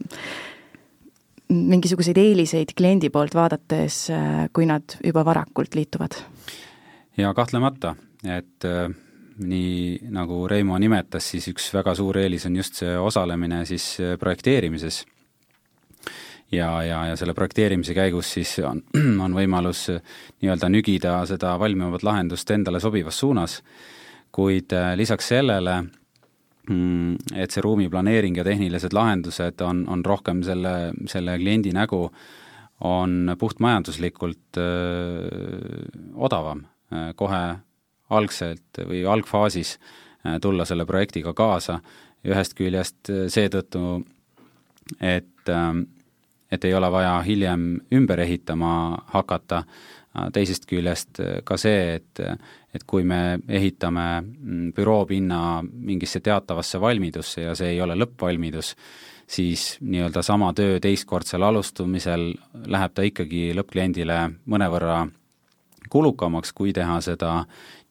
mingisuguseid 1.49 2.17
eeliseid 2.21 2.73
kliendi 2.77 3.09
poolt 3.13 3.35
vaadates, 3.37 4.07
äh, 4.13 4.47
kui 4.53 4.67
nad 4.69 4.97
juba 5.03 5.25
varakult 5.25 5.75
liituvad? 5.75 6.17
jaa, 7.17 7.33
kahtlemata, 7.33 7.95
et 8.23 8.65
äh, 8.65 8.89
nii 9.39 10.09
nagu 10.15 10.43
Reimo 10.47 10.77
nimetas, 10.79 11.31
siis 11.33 11.47
üks 11.51 11.69
väga 11.73 11.95
suur 11.95 12.17
eelis 12.21 12.45
on 12.49 12.57
just 12.59 12.81
see 12.81 12.97
osalemine 12.97 13.63
siis 13.65 13.91
äh, 14.03 14.17
projekteerimises. 14.19 15.05
ja, 16.51 16.83
ja, 16.83 17.05
ja 17.11 17.15
selle 17.15 17.33
projekteerimise 17.33 17.93
käigus 17.93 18.33
siis 18.33 18.57
on, 18.65 18.83
on 19.25 19.37
võimalus 19.37 19.87
nii-öelda 20.41 20.69
nügida 20.69 21.19
seda 21.29 21.57
valmivat 21.59 22.03
lahendust 22.03 22.51
endale 22.51 22.79
sobivas 22.79 23.19
suunas, 23.19 23.61
kuid 24.31 24.73
lisaks 24.95 25.27
sellele 25.27 25.83
Mm, 26.69 27.15
et 27.33 27.49
see 27.49 27.63
ruumiplaneering 27.65 28.35
ja 28.37 28.43
tehnilised 28.45 28.93
lahendused 28.93 29.61
on, 29.65 29.81
on 29.89 30.03
rohkem 30.05 30.43
selle, 30.45 30.91
selle 31.09 31.37
kliendi 31.41 31.71
nägu, 31.73 32.03
on 32.85 33.33
puhtmajanduslikult 33.39 34.59
öö, 34.61 35.87
odavam 36.15 36.61
kohe 37.19 37.41
algselt 38.09 38.81
või 38.87 39.03
algfaasis 39.05 39.77
tulla 40.41 40.65
selle 40.65 40.85
projektiga 40.85 41.33
kaasa, 41.33 41.79
ühest 42.27 42.55
küljest 42.57 43.11
seetõttu, 43.31 44.01
et, 44.99 45.51
et 46.51 46.65
ei 46.65 46.73
ole 46.75 46.89
vaja 46.91 47.13
hiljem 47.23 47.69
ümber 47.95 48.19
ehitama 48.25 48.71
hakata, 49.13 49.63
teisest 50.33 50.65
küljest 50.69 51.21
ka 51.45 51.57
see, 51.59 51.99
et, 51.99 52.21
et 52.73 52.83
kui 52.87 53.05
me 53.07 53.39
ehitame 53.47 54.07
mm, 54.21 54.71
büroopinna 54.75 55.61
mingisse 55.63 56.19
teatavasse 56.25 56.81
valmidusse 56.81 57.45
ja 57.45 57.55
see 57.55 57.75
ei 57.75 57.81
ole 57.81 57.95
lõppvalmidus, 57.99 58.73
siis 59.29 59.75
nii-öelda 59.85 60.23
sama 60.25 60.51
töö 60.57 60.79
teistkordsel 60.81 61.45
alustumisel 61.45 62.31
läheb 62.65 62.97
ta 62.97 63.05
ikkagi 63.05 63.51
lõppkliendile 63.57 64.19
mõnevõrra 64.49 65.03
kulukamaks, 65.89 66.53
kui 66.53 66.73
teha 66.73 66.99
seda 67.01 67.43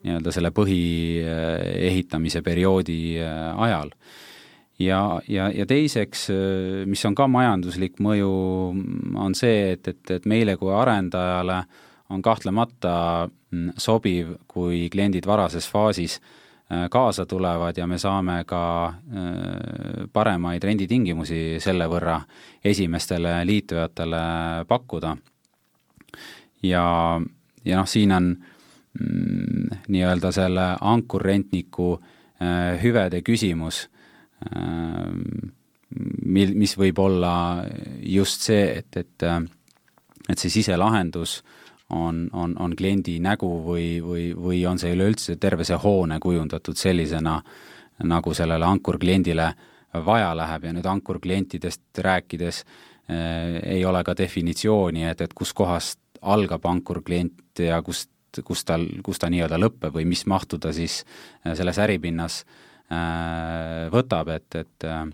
nii-öelda 0.07 0.33
selle 0.35 0.51
põhiehitamise 0.55 2.43
perioodi 2.47 3.19
äh, 3.23 3.63
ajal. 3.67 3.91
ja, 4.79 5.21
ja, 5.29 5.51
ja 5.51 5.67
teiseks, 5.67 6.29
äh, 6.31 6.87
mis 6.87 7.05
on 7.09 7.17
ka 7.19 7.27
majanduslik 7.31 7.99
mõju, 8.05 8.33
on 9.19 9.35
see, 9.39 9.73
et, 9.75 9.89
et, 9.89 10.11
et 10.19 10.27
meile 10.27 10.57
kui 10.57 10.75
arendajale 10.75 11.63
on 12.15 12.23
kahtlemata 12.23 13.29
mm, 13.29 13.79
sobiv, 13.79 14.37
kui 14.49 14.87
kliendid 14.93 15.27
varases 15.27 15.69
faasis 15.69 16.21
kaasa 16.93 17.25
tulevad 17.25 17.79
ja 17.81 17.87
me 17.89 17.97
saame 17.97 18.43
ka 18.45 18.93
paremaid 20.13 20.65
renditingimusi 20.69 21.57
selle 21.65 21.87
võrra 21.89 22.19
esimestele 22.61 23.39
liitujatele 23.49 24.21
pakkuda. 24.69 25.15
ja, 26.63 26.85
ja 27.65 27.79
noh, 27.81 27.89
siin 27.89 28.13
on 28.13 28.29
mm, 29.01 29.48
nii-öelda 29.88 30.33
selle 30.33 30.64
ankurrentniku 30.81 31.93
hüvede 32.83 33.23
küsimus 33.27 33.85
mil, 36.25 36.53
mis 36.55 36.75
võib 36.79 36.99
olla 37.03 37.33
just 38.03 38.47
see, 38.47 38.67
et, 38.79 38.97
et 38.97 39.27
et 40.29 40.38
see 40.38 40.53
siselahendus 40.53 41.38
on, 41.91 42.27
on, 42.33 42.55
on 42.61 42.75
kliendi 42.77 43.17
nägu 43.25 43.49
või, 43.64 43.99
või, 44.05 44.29
või 44.37 44.61
on 44.69 44.81
see 44.81 44.93
üleüldse 44.93 45.38
terve 45.41 45.64
see 45.64 45.79
hoone 45.81 46.19
kujundatud 46.21 46.77
sellisena, 46.77 47.38
nagu 48.05 48.35
sellele 48.37 48.69
ankurkliendile 48.69 49.49
vaja 50.05 50.35
läheb. 50.37 50.69
Ja 50.69 50.75
nüüd 50.77 50.87
ankurklientidest 50.87 52.03
rääkides 52.05 52.61
äh, 52.64 53.57
ei 53.62 53.85
ole 53.88 54.05
ka 54.05 54.17
definitsiooni, 54.19 55.07
et, 55.09 55.25
et 55.25 55.35
kuskohast 55.35 56.01
algab 56.21 56.67
ankurklient 56.67 57.64
ja 57.64 57.81
kust, 57.83 58.11
kus 58.45 58.64
tal, 58.69 58.87
kus 59.05 59.19
ta 59.19 59.31
nii-öelda 59.33 59.59
lõpeb 59.61 59.95
või 59.95 60.09
mis 60.09 60.27
mahtu 60.27 60.59
ta 60.59 60.73
siis 60.77 61.03
selles 61.45 61.79
äripinnas 61.79 62.43
äh, 62.93 63.88
võtab, 63.93 64.31
et, 64.35 64.55
et 64.55 64.87
äh, 64.87 65.07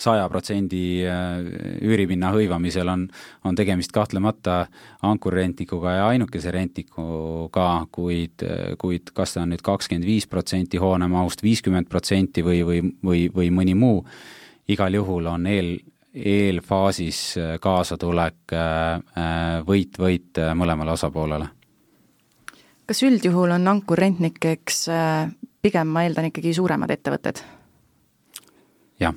saja 0.00 0.26
protsendi 0.30 1.04
äh, 1.06 1.38
üüripinna 1.84 2.32
hõivamisel 2.34 2.90
on, 2.90 3.06
on 3.44 3.56
tegemist 3.58 3.92
kahtlemata 3.94 4.64
ankurrentnikuga 5.06 5.96
ja 5.98 6.06
ainukese 6.12 6.52
rentnikuga, 6.54 7.68
kuid, 7.94 8.46
kuid 8.80 9.14
kas 9.14 9.36
ta 9.36 9.44
on 9.44 9.54
nüüd 9.54 9.64
kakskümmend 9.64 10.08
viis 10.08 10.28
protsenti 10.30 10.80
hoone 10.82 11.08
mahust, 11.12 11.44
viiskümmend 11.44 11.90
protsenti 11.90 12.44
või, 12.46 12.62
või, 12.66 12.84
või, 13.04 13.26
või 13.34 13.50
mõni 13.54 13.76
muu, 13.78 14.04
igal 14.68 14.96
juhul 14.96 15.28
on 15.30 15.46
eel, 15.50 15.76
eelfaasis 16.14 17.20
kaasatulek 17.60 18.54
äh, 18.56 19.60
võit-võit 19.66 20.42
mõlemale 20.56 20.94
osapoolele. 20.96 21.50
Kas 22.86 23.02
üldjuhul 23.06 23.56
on 23.56 23.68
ankurrentnikeks 23.74 24.86
äh, 24.92 25.28
pigem, 25.64 25.92
ma 25.92 26.04
eeldan, 26.04 26.30
ikkagi 26.30 26.54
suuremad 26.56 26.92
ettevõtted? 26.94 27.44
jah 29.00 29.14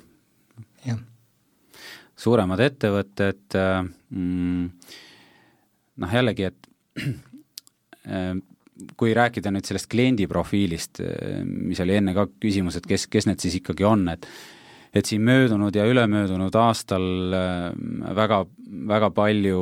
suuremad 2.18 2.60
ettevõtted 2.62 3.54
mm,, 3.54 4.68
noh 6.02 6.14
jällegi, 6.14 6.48
et 6.50 6.68
äh, 8.12 8.30
kui 8.98 9.14
rääkida 9.16 9.52
nüüd 9.54 9.66
sellest 9.68 9.90
kliendi 9.90 10.28
profiilist, 10.30 11.02
äh, 11.04 11.42
mis 11.44 11.80
oli 11.84 11.98
enne 11.98 12.14
ka 12.16 12.28
küsimus, 12.38 12.78
et 12.78 12.88
kes, 12.88 13.08
kes 13.10 13.28
need 13.30 13.42
siis 13.44 13.60
ikkagi 13.62 13.86
on, 13.88 14.08
et 14.14 14.30
et 14.96 15.04
siin 15.04 15.20
möödunud 15.20 15.74
ja 15.76 15.84
ülemöödunud 15.84 16.54
aastal 16.56 17.34
äh, 17.36 17.66
väga, 18.16 18.40
väga 18.88 19.10
palju 19.14 19.60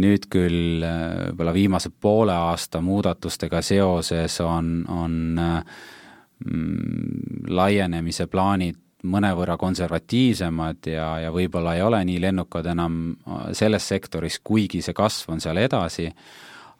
nüüd 0.01 0.23
küll 0.33 0.83
äh, 0.83 1.29
võib-olla 1.29 1.53
viimase 1.55 1.91
poole 1.91 2.33
aasta 2.33 2.81
muudatustega 2.83 3.63
seoses 3.63 4.41
on, 4.43 4.85
on 4.89 5.39
mm, 5.39 5.47
laienemise 7.55 8.27
plaanid 8.27 8.77
mõnevõrra 9.05 9.57
konservatiivsemad 9.61 10.87
ja, 10.89 11.19
ja 11.27 11.33
võib-olla 11.35 11.75
ei 11.77 11.83
ole 11.85 12.01
nii 12.09 12.21
lennukad 12.25 12.67
enam 12.73 13.13
äh, 13.13 13.17
selles 13.57 13.89
sektoris, 13.89 14.41
kuigi 14.45 14.83
see 14.85 14.95
kasv 14.97 15.31
on 15.37 15.41
seal 15.45 15.59
edasi, 15.61 16.09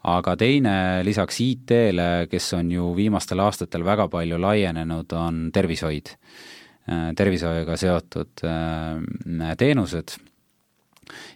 aga 0.05 0.35
teine 0.37 0.75
lisaks 1.05 1.39
IT-le, 1.41 2.27
kes 2.29 2.51
on 2.57 2.69
ju 2.71 2.91
viimastel 2.97 3.41
aastatel 3.41 3.85
väga 3.85 4.07
palju 4.11 4.37
laienenud, 4.41 5.15
on 5.17 5.47
tervishoid. 5.53 6.13
Äh, 6.85 7.13
tervishoiuga 7.17 7.77
seotud 7.81 8.43
äh, 8.45 9.55
teenused. 9.57 10.19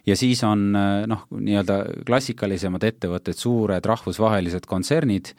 Ja 0.06 0.14
siis 0.18 0.44
on 0.46 0.68
äh, 0.78 1.08
noh, 1.10 1.24
nii-öelda 1.34 1.80
klassikalisemad 2.06 2.86
ettevõtted, 2.86 3.34
suured 3.34 3.88
rahvusvahelised 3.90 4.68
kontsernid, 4.70 5.32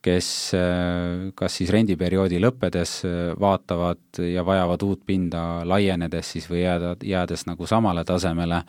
kes 0.00 0.28
kas 1.34 1.56
siis 1.58 1.72
rendiperioodi 1.74 2.38
lõppedes 2.38 2.92
vaatavad 3.42 4.20
ja 4.22 4.44
vajavad 4.46 4.84
uut 4.86 5.00
pinda 5.02 5.64
laienedes 5.66 6.30
siis 6.36 6.46
või 6.46 6.60
jääda, 6.62 6.92
jäädes 7.02 7.42
nagu 7.48 7.66
samale 7.66 8.04
tasemele, 8.06 8.60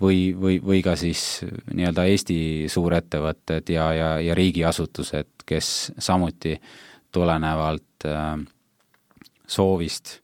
või, 0.00 0.32
või, 0.40 0.54
või 0.64 0.78
ka 0.80 0.94
siis 0.96 1.42
nii-öelda 1.44 2.06
Eesti 2.08 2.38
suurettevõtted 2.72 3.68
ja, 3.68 3.90
ja, 3.92 4.06
ja 4.24 4.34
riigiasutused, 4.34 5.44
kes 5.44 5.92
samuti 6.00 6.54
tulenevalt 7.12 8.06
äh, 8.06 8.38
soovist 9.46 10.20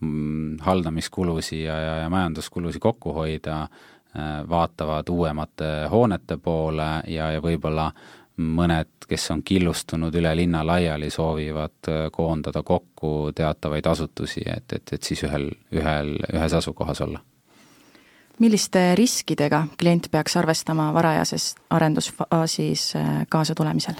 mm, 0.00 0.58
haldamiskulusi 0.60 1.62
ja, 1.62 1.80
ja, 1.80 1.96
ja 1.96 2.10
majanduskulusi 2.10 2.78
kokku 2.78 3.12
hoida, 3.12 3.62
äh, 3.62 4.48
vaatavad 4.48 5.08
uuemate 5.08 5.88
hoonete 5.90 6.36
poole 6.36 6.90
ja, 7.06 7.30
ja 7.32 7.42
võib-olla 7.42 7.90
mõned, 8.36 9.06
kes 9.08 9.30
on 9.30 9.44
killustunud 9.46 10.14
üle 10.18 10.32
linna 10.36 10.64
laiali, 10.66 11.10
soovivad 11.10 11.88
äh, 11.88 12.06
koondada 12.12 12.62
kokku 12.62 13.30
teatavaid 13.34 13.86
asutusi, 13.86 14.44
et, 14.46 14.72
et, 14.72 14.92
et 14.92 15.02
siis 15.02 15.24
ühel, 15.24 15.50
ühel, 15.72 16.18
ühes 16.32 16.60
asukohas 16.60 17.00
olla. 17.00 17.22
Milliste 18.42 18.94
riskidega 18.98 19.66
klient 19.78 20.10
peaks 20.10 20.36
arvestama 20.36 20.90
varajases 20.94 21.54
arendusfaasis 21.70 22.92
äh, 22.96 23.10
kaasatulemisel? 23.28 23.98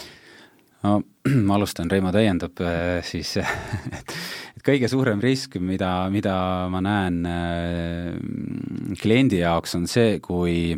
no 0.83 1.01
ma 1.49 1.59
alustan, 1.59 1.91
Reimo 1.91 2.13
täiendab 2.13 2.61
siis 3.07 3.37
et 3.97 4.17
kõige 4.65 4.89
suurem 4.89 5.21
risk, 5.23 5.59
mida, 5.61 6.09
mida 6.13 6.35
ma 6.73 6.81
näen 6.85 7.23
äh, 7.29 8.97
kliendi 9.01 9.43
jaoks, 9.43 9.77
on 9.79 9.87
see, 9.91 10.19
kui 10.25 10.75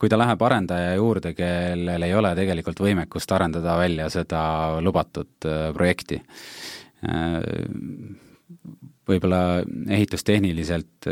kui 0.00 0.08
ta 0.08 0.16
läheb 0.16 0.40
arendaja 0.42 0.94
juurde, 0.96 1.34
kellel 1.36 2.06
ei 2.06 2.14
ole 2.16 2.32
tegelikult 2.38 2.80
võimekust 2.80 3.32
arendada 3.36 3.76
välja 3.76 4.08
seda 4.12 4.42
lubatud 4.80 5.48
äh, 5.48 5.68
projekti. 5.76 6.22
Võib-olla 9.10 9.60
ehitustehniliselt 9.90 11.08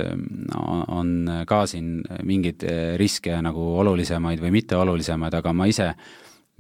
on 0.95 1.11
ka 1.49 1.65
siin 1.67 2.01
mingeid 2.27 2.63
riske 3.01 3.35
nagu 3.43 3.65
olulisemaid 3.83 4.43
või 4.43 4.53
mitteolulisemaid, 4.61 5.35
aga 5.41 5.53
ma 5.53 5.67
ise 5.67 5.93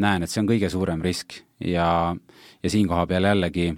näen, 0.03 0.22
et 0.22 0.33
see 0.33 0.42
on 0.42 0.48
kõige 0.51 0.70
suurem 0.72 1.03
risk 1.05 1.38
ja, 1.64 2.14
ja 2.62 2.70
siinkohal 2.70 3.07
peal 3.11 3.29
jällegi 3.31 3.70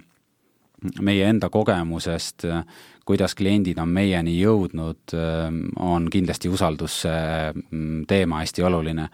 meie 1.05 1.27
enda 1.29 1.51
kogemusest, 1.53 2.47
kuidas 3.05 3.35
kliendid 3.37 3.79
on 3.83 3.91
meieni 3.93 4.37
jõudnud, 4.39 5.15
on 5.81 6.09
kindlasti 6.13 6.49
usalduse 6.49 7.13
teema 8.09 8.43
hästi 8.45 8.65
oluline. 8.65 9.09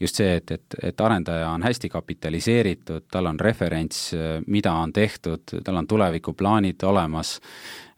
just 0.00 0.14
see, 0.14 0.36
et, 0.36 0.50
et, 0.50 0.74
et 0.82 1.00
arendaja 1.00 1.48
on 1.50 1.62
hästi 1.62 1.88
kapitaliseeritud, 1.90 3.08
tal 3.10 3.26
on 3.26 3.40
referents, 3.40 4.12
mida 4.46 4.72
on 4.72 4.92
tehtud, 4.92 5.42
tal 5.64 5.76
on 5.76 5.86
tulevikuplaanid 5.86 6.82
olemas, 6.86 7.40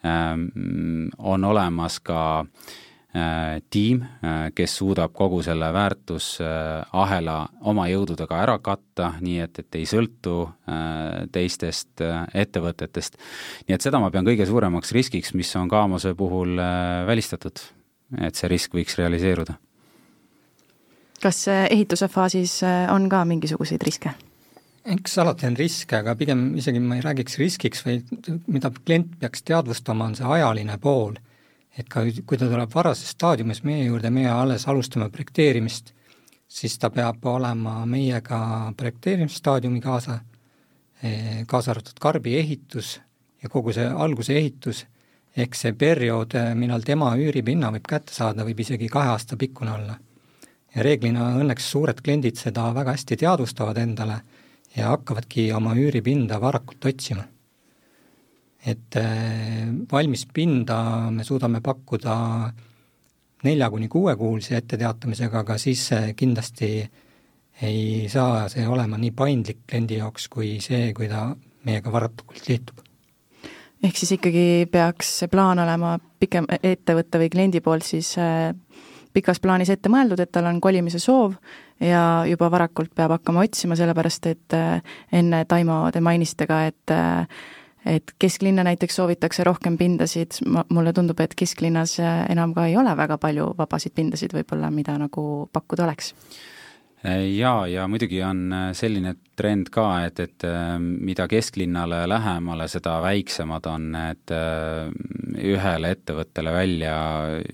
on 0.03 1.45
olemas 1.45 2.01
ka 2.01 2.21
äh, 2.41 3.63
tiim, 3.71 4.03
äh, 4.03 4.53
kes 4.55 4.77
suudab 4.77 5.13
kogu 5.13 5.43
selle 5.43 5.73
väärtusahela 5.73 7.37
oma 7.61 7.87
jõududega 7.91 8.39
ära 8.43 8.59
katta, 8.65 9.13
nii 9.21 9.41
et, 9.45 9.59
et 9.61 9.81
ei 9.81 9.89
sõltu 9.89 10.37
äh, 10.47 11.27
teistest 11.33 12.05
ettevõtetest. 12.35 13.19
nii 13.69 13.77
et 13.77 13.85
seda 13.85 14.01
ma 14.01 14.11
pean 14.11 14.25
kõige 14.29 14.47
suuremaks 14.49 14.95
riskiks, 14.97 15.35
mis 15.35 15.53
on 15.57 15.69
Kaamose 15.69 16.15
puhul 16.15 16.57
välistatud, 17.07 17.61
et 18.21 18.35
see 18.35 18.49
risk 18.49 18.75
võiks 18.75 18.97
realiseeruda. 18.99 19.59
kas 21.21 21.45
ehituse 21.49 22.09
faasis 22.09 22.61
on 22.89 23.09
ka 23.09 23.25
mingisuguseid 23.25 23.83
riske? 23.85 24.15
Eks 24.85 25.19
alati 25.19 25.47
on 25.47 25.57
riske, 25.57 25.97
aga 25.97 26.15
pigem 26.17 26.55
isegi 26.57 26.81
ma 26.81 26.97
ei 26.97 27.05
räägiks 27.05 27.39
riskiks, 27.39 27.85
vaid 27.85 28.31
mida 28.47 28.71
klient 28.85 29.19
peaks 29.21 29.43
teadvustama, 29.43 30.07
on 30.11 30.17
see 30.17 30.27
ajaline 30.39 30.79
pool 30.81 31.19
et 31.79 31.89
ka 31.89 32.03
kui 32.27 32.39
ta 32.39 32.49
tuleb 32.51 32.73
varases 32.75 33.15
staadiumis 33.15 33.63
meie 33.67 33.87
juurde, 33.87 34.11
meie 34.13 34.31
alles 34.31 34.67
alustame 34.69 35.11
projekteerimist, 35.13 35.93
siis 36.51 36.77
ta 36.83 36.91
peab 36.91 37.25
olema 37.31 37.81
meiega 37.87 38.41
projekteerimisstaadiumi 38.77 39.81
kaasa, 39.85 40.19
eh, 41.03 41.45
kaasa 41.47 41.75
arvatud 41.75 42.01
karbi 42.01 42.37
ehitus 42.39 42.99
ja 43.43 43.49
kogu 43.49 43.73
see 43.73 43.87
alguse 43.87 44.37
ehitus, 44.37 44.85
ehk 45.37 45.55
see 45.55 45.73
periood, 45.73 46.35
eh, 46.35 46.55
millal 46.55 46.83
tema 46.83 47.15
üüripinna 47.17 47.71
võib 47.77 47.87
kätte 47.87 48.15
saada, 48.15 48.45
võib 48.45 48.61
isegi 48.61 48.89
kahe 48.89 49.15
aasta 49.15 49.37
pikkune 49.37 49.73
olla. 49.73 49.99
ja 50.75 50.85
reeglina 50.87 51.33
õnneks 51.35 51.65
suured 51.67 51.99
kliendid 51.99 52.37
seda 52.39 52.69
väga 52.75 52.93
hästi 52.95 53.17
teadvustavad 53.19 53.79
endale 53.83 54.21
ja 54.77 54.93
hakkavadki 54.95 55.51
oma 55.53 55.75
üüripinda 55.75 56.41
varakult 56.41 56.85
otsima. 56.93 57.25
et 58.67 58.97
valmis 59.93 60.27
pinda 60.35 61.11
me 61.11 61.25
suudame 61.25 61.63
pakkuda 61.65 62.17
nelja 63.45 63.71
kuni 63.71 63.89
kuuekuulise 63.89 64.57
etteteatamisega, 64.57 65.41
aga 65.41 65.57
siis 65.59 65.87
kindlasti 66.17 66.69
ei 67.63 68.09
saa 68.09 68.49
see 68.53 68.67
olema 68.69 68.99
nii 69.01 69.13
paindlik 69.17 69.65
kliendi 69.69 69.99
jaoks 70.01 70.29
kui 70.33 70.59
see, 70.65 70.93
kui 70.97 71.09
ta 71.09 71.31
meiega 71.69 71.93
varakult 71.93 72.49
liitub. 72.49 72.81
ehk 73.83 73.97
siis 73.97 74.13
ikkagi 74.17 74.69
peaks 74.73 75.19
see 75.23 75.33
plaan 75.33 75.61
olema 75.61 75.97
pikem, 76.21 76.49
ettevõtte 76.63 77.21
või 77.21 77.33
kliendi 77.33 77.61
poolt 77.65 77.85
siis 77.85 78.13
äh, 78.21 78.53
pikas 79.13 79.41
plaanis 79.41 79.71
ette 79.73 79.91
mõeldud, 79.93 80.21
et 80.23 80.33
tal 80.33 80.49
on 80.51 80.61
kolimise 80.61 81.01
soov 81.03 81.35
ja 81.81 82.27
juba 82.29 82.51
varakult 82.53 82.93
peab 82.95 83.17
hakkama 83.17 83.45
otsima, 83.47 83.79
sellepärast 83.79 84.29
et 84.31 84.57
äh, 84.57 84.83
enne, 85.13 85.45
Taimo, 85.49 85.83
te 85.93 86.03
mainisite 86.05 86.47
ka, 86.51 86.63
et 86.71 86.95
äh, 86.95 87.27
et 87.89 88.13
kesklinna 88.21 88.61
näiteks 88.67 88.99
soovitakse 88.99 89.45
rohkem 89.45 89.79
pindasid, 89.81 90.43
ma, 90.53 90.67
mulle 90.69 90.93
tundub, 90.93 91.21
et 91.25 91.33
kesklinnas 91.35 91.95
enam 92.03 92.53
ka 92.53 92.67
ei 92.69 92.77
ole 92.77 92.93
väga 92.97 93.17
palju 93.19 93.55
vabasid 93.57 93.95
pindasid 93.97 94.35
võib-olla, 94.37 94.69
mida 94.71 94.99
nagu 95.01 95.49
pakkuda 95.53 95.87
oleks 95.87 96.13
jaa, 97.03 97.65
ja 97.71 97.87
muidugi 97.89 98.19
on 98.27 98.53
selline 98.77 99.15
trend 99.39 99.71
ka, 99.73 99.87
et, 100.05 100.21
et 100.21 100.45
mida 100.81 101.25
kesklinnale 101.31 102.03
lähemale, 102.11 102.67
seda 102.69 102.99
väiksemad 103.01 103.69
on 103.71 103.87
need 103.95 104.35
ühele 105.41 105.93
ettevõttele 105.97 106.53
välja 106.53 106.95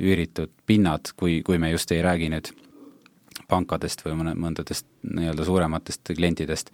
üüritud 0.02 0.50
pinnad, 0.66 1.12
kui, 1.14 1.42
kui 1.46 1.62
me 1.62 1.70
just 1.70 1.94
ei 1.94 2.02
räägi 2.02 2.32
nüüd 2.34 2.50
pankadest 3.50 4.02
või 4.06 4.16
mõne, 4.20 4.34
mõndadest 4.38 4.86
nii-öelda 5.06 5.46
suurematest 5.46 6.12
klientidest. 6.16 6.72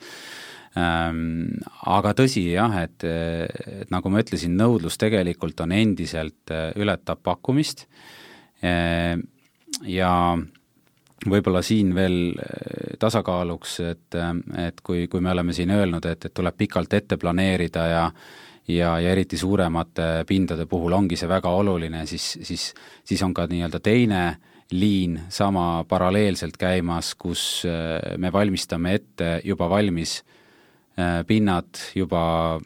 Ähm, 0.78 1.60
aga 1.84 2.14
tõsi 2.16 2.46
jah, 2.54 2.72
et, 2.80 3.04
et 3.04 3.92
nagu 3.92 4.12
ma 4.12 4.22
ütlesin, 4.22 4.56
nõudlus 4.56 4.96
tegelikult 5.00 5.60
on 5.64 5.74
endiselt, 5.76 6.40
äh, 6.48 6.70
ületab 6.80 7.20
pakkumist. 7.24 7.84
Äh, 8.64 9.18
ja 9.88 10.14
võib-olla 11.28 11.62
siin 11.62 11.94
veel 11.94 12.16
äh, 12.36 12.94
tasakaaluks, 12.98 13.80
et, 13.86 14.20
et 14.58 14.80
kui, 14.84 15.06
kui 15.08 15.20
me 15.20 15.32
oleme 15.32 15.54
siin 15.56 15.70
öelnud, 15.70 16.06
et, 16.06 16.28
et 16.28 16.34
tuleb 16.34 16.56
pikalt 16.58 16.94
ette 16.98 17.18
planeerida 17.20 17.86
ja 17.90 18.06
ja, 18.68 18.92
ja 19.02 19.10
eriti 19.10 19.34
suuremate 19.36 20.22
pindade 20.26 20.68
puhul 20.70 20.94
ongi 20.94 21.16
see 21.18 21.26
väga 21.28 21.50
oluline, 21.50 22.04
siis, 22.06 22.36
siis, 22.46 22.68
siis 23.04 23.22
on 23.26 23.32
ka 23.34 23.48
nii-öelda 23.50 23.80
teine 23.82 24.20
liin 24.70 25.16
sama 25.28 25.82
paralleelselt 25.88 26.54
käimas, 26.56 27.10
kus 27.18 27.64
me 28.22 28.30
valmistame 28.32 28.94
ette 28.94 29.32
juba 29.44 29.66
valmis 29.68 30.20
äh, 30.20 30.36
Äh, 30.92 31.24
pinnad 31.24 31.78
juba 31.94 32.60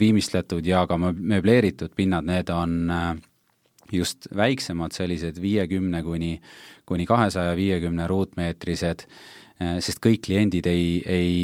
viimistletud 0.00 0.64
ja 0.64 0.86
ka 0.88 0.96
mööbleeritud 0.96 1.92
pinnad, 1.92 2.24
need 2.24 2.48
on 2.48 2.88
äh, 2.88 3.10
just 3.92 4.30
väiksemad, 4.32 4.94
sellised 4.96 5.36
viiekümne 5.42 6.00
kuni, 6.06 6.38
kuni 6.86 7.06
kahesaja 7.06 7.56
viiekümne 7.58 8.06
ruutmeetrised, 8.10 9.06
äh, 9.60 9.76
sest 9.84 10.00
kõik 10.04 10.24
kliendid 10.28 10.68
ei, 10.70 11.02
ei, 11.02 11.34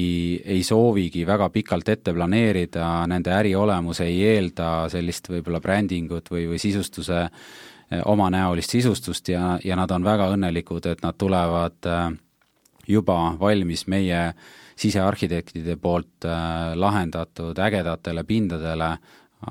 ei 0.45 0.63
soovigi 0.67 1.27
väga 1.27 1.51
pikalt 1.55 1.89
ette 1.89 2.15
planeerida, 2.15 2.89
nende 3.11 3.35
äri 3.37 3.55
olemus 3.59 4.01
ei 4.05 4.19
eelda 4.35 4.89
sellist 4.93 5.31
võib-olla 5.33 5.61
brändingut 5.61 6.33
või, 6.33 6.49
või 6.55 6.63
sisustuse, 6.63 7.29
omanäolist 8.09 8.73
sisustust 8.73 9.29
ja, 9.29 9.59
ja 9.65 9.77
nad 9.77 9.91
on 9.93 10.05
väga 10.05 10.31
õnnelikud, 10.33 10.87
et 10.89 11.03
nad 11.05 11.19
tulevad 11.21 11.91
juba 12.89 13.17
valmis 13.37 13.85
meie 13.85 14.23
äh, 14.31 14.45
sisearhitektide 14.77 15.77
poolt 15.77 16.25
äh, 16.25 16.75
lahendatud 16.75 17.59
ägedatele 17.59 18.25
pindadele, 18.25 18.97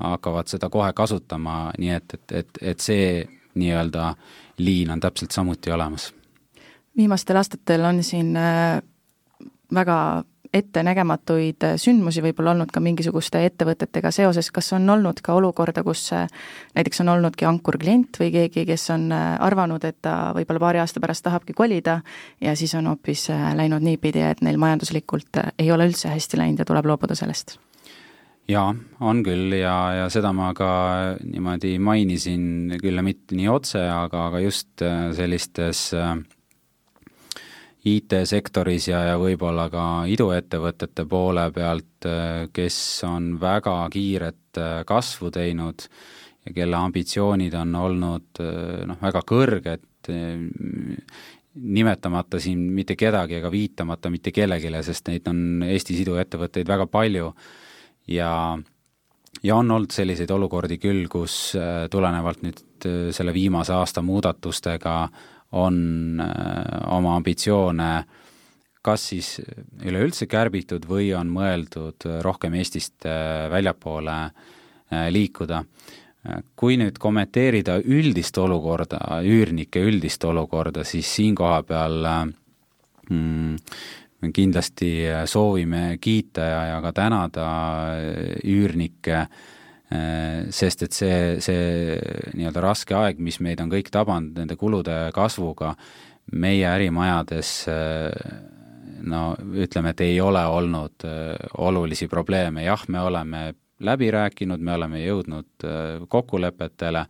hakkavad 0.00 0.48
seda 0.48 0.70
kohe 0.72 0.92
kasutama, 0.96 1.72
nii 1.78 1.92
et, 1.96 2.14
et, 2.14 2.32
et, 2.40 2.62
et 2.72 2.80
see 2.80 3.06
nii-öelda 3.60 4.14
liin 4.58 4.90
on 4.90 5.00
täpselt 5.00 5.30
samuti 5.30 5.70
olemas. 5.70 6.14
viimastel 6.96 7.36
aastatel 7.36 7.84
on 7.84 8.02
siin 8.02 8.36
äh, 8.36 8.82
väga 9.74 10.24
ettenägematuid 10.52 11.64
sündmusi 11.80 12.22
võib-olla 12.24 12.52
olnud 12.52 12.72
ka 12.72 12.80
mingisuguste 12.84 13.40
ettevõtetega 13.46 14.10
seoses, 14.12 14.50
kas 14.52 14.72
on 14.76 14.90
olnud 14.90 15.22
ka 15.24 15.34
olukorda, 15.38 15.84
kus 15.86 16.10
näiteks 16.12 17.00
on 17.04 17.12
olnudki 17.14 17.48
ankurklient 17.48 18.20
või 18.20 18.30
keegi, 18.34 18.66
kes 18.68 18.84
on 18.92 19.08
arvanud, 19.12 19.84
et 19.88 20.02
ta 20.04 20.32
võib-olla 20.36 20.66
paari 20.66 20.82
aasta 20.82 21.00
pärast 21.00 21.24
tahabki 21.24 21.56
kolida 21.56 22.00
ja 22.40 22.56
siis 22.56 22.74
on 22.78 22.92
hoopis 22.92 23.30
läinud 23.32 23.84
niipidi, 23.84 24.24
et 24.28 24.44
neil 24.44 24.60
majanduslikult 24.60 25.40
ei 25.58 25.72
ole 25.72 25.88
üldse 25.88 26.12
hästi 26.12 26.40
läinud 26.40 26.60
ja 26.60 26.68
tuleb 26.68 26.92
loobuda 26.92 27.16
sellest? 27.16 27.56
Jaa, 28.48 28.74
on 29.00 29.22
küll 29.24 29.54
ja, 29.56 29.76
ja 30.02 30.08
seda 30.12 30.32
ma 30.36 30.50
ka 30.54 30.70
niimoodi 31.22 31.76
mainisin, 31.78 32.76
küll 32.82 33.02
mitte 33.06 33.38
nii 33.38 33.48
otse, 33.48 33.82
aga, 33.86 34.28
aga 34.28 34.42
just 34.42 34.82
sellistes 35.16 35.90
äh, 35.96 36.16
IT-sektoris 37.82 38.86
ja, 38.92 39.00
ja 39.10 39.14
võib-olla 39.18 39.66
ka 39.72 39.84
iduettevõtete 40.10 41.04
poole 41.10 41.48
pealt, 41.54 42.06
kes 42.54 42.76
on 43.08 43.34
väga 43.42 43.76
kiiret 43.90 44.60
äh, 44.60 44.82
kasvu 44.86 45.32
teinud 45.34 45.86
ja 46.46 46.54
kelle 46.54 46.78
ambitsioonid 46.78 47.54
on 47.58 47.74
olnud 47.78 48.42
äh, 48.42 48.84
noh, 48.86 49.00
väga 49.02 49.24
kõrged, 49.26 49.88
äh, 50.14 51.08
nimetamata 51.52 52.40
siin 52.40 52.62
mitte 52.72 52.94
kedagi 52.96 53.40
ega 53.40 53.50
viitamata 53.52 54.10
mitte 54.14 54.32
kellelegi, 54.32 54.70
sest 54.86 55.10
neid 55.10 55.26
on 55.28 55.66
Eestis 55.66 56.00
iduettevõtteid 56.06 56.70
väga 56.70 56.86
palju 56.86 57.32
ja 58.12 58.58
ja 59.42 59.56
on 59.56 59.70
olnud 59.70 59.90
selliseid 59.90 60.30
olukordi 60.30 60.76
küll, 60.78 61.06
kus 61.10 61.56
tulenevalt 61.90 62.42
nüüd 62.44 62.60
selle 63.10 63.32
viimase 63.34 63.72
aasta 63.74 64.02
muudatustega 64.02 64.96
on 65.52 66.20
äh, 66.20 66.92
oma 66.96 67.16
ambitsioone 67.16 68.04
kas 68.82 69.04
siis 69.12 69.36
üleüldse 69.84 70.26
kärbitud 70.26 70.88
või 70.90 71.12
on 71.14 71.30
mõeldud 71.30 72.08
rohkem 72.24 72.56
Eestist 72.58 73.06
äh, 73.06 73.46
väljapoole 73.52 74.18
äh, 74.26 75.08
liikuda. 75.10 75.64
kui 76.54 76.76
nüüd 76.78 77.00
kommenteerida 77.02 77.80
üldist 77.82 78.36
olukorda, 78.38 78.98
üürnike 79.26 79.80
üldist 79.82 80.22
olukorda, 80.24 80.84
siis 80.86 81.08
siin 81.16 81.34
koha 81.34 81.64
peal 81.66 82.06
mm, 83.10 83.56
kindlasti 84.30 84.92
soovime 85.26 85.96
kiita 86.00 86.44
ja, 86.46 86.60
ja 86.70 86.78
ka 86.84 86.92
tänada 86.94 87.48
üürnikke 88.46 89.16
äh, 89.24 89.42
Äh, 89.92 90.48
sest 90.54 90.86
et 90.86 90.94
see, 90.96 91.16
see 91.42 91.96
nii-öelda 92.38 92.62
raske 92.64 92.94
aeg, 92.96 93.18
mis 93.20 93.40
meid 93.44 93.60
on 93.60 93.72
kõik 93.72 93.90
tabanud 93.92 94.38
nende 94.38 94.56
kulude 94.56 95.10
kasvuga, 95.12 95.74
meie 96.38 96.64
ärimajades 96.70 97.50
äh, 97.68 98.08
no 99.04 99.34
ütleme, 99.36 99.92
et 99.92 100.04
ei 100.06 100.20
ole 100.22 100.44
olnud 100.48 101.04
äh, 101.08 101.34
olulisi 101.60 102.08
probleeme, 102.08 102.64
jah, 102.64 102.86
me 102.88 103.02
oleme 103.04 103.42
läbi 103.82 104.08
rääkinud, 104.14 104.62
me 104.62 104.76
oleme 104.78 105.02
jõudnud 105.02 105.64
kokkulepetele, 106.08 107.02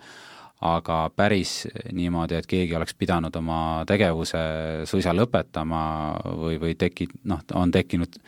aga 0.62 1.10
päris 1.16 1.66
niimoodi, 1.92 2.38
et 2.38 2.46
keegi 2.46 2.76
oleks 2.78 2.94
pidanud 2.94 3.36
oma 3.36 3.60
tegevuse 3.86 4.38
suisa 4.86 5.14
lõpetama 5.14 5.82
või, 6.38 6.58
või 6.62 6.74
teki-, 6.78 7.10
noh, 7.24 7.42
on 7.58 7.70
tekkinud 7.74 8.18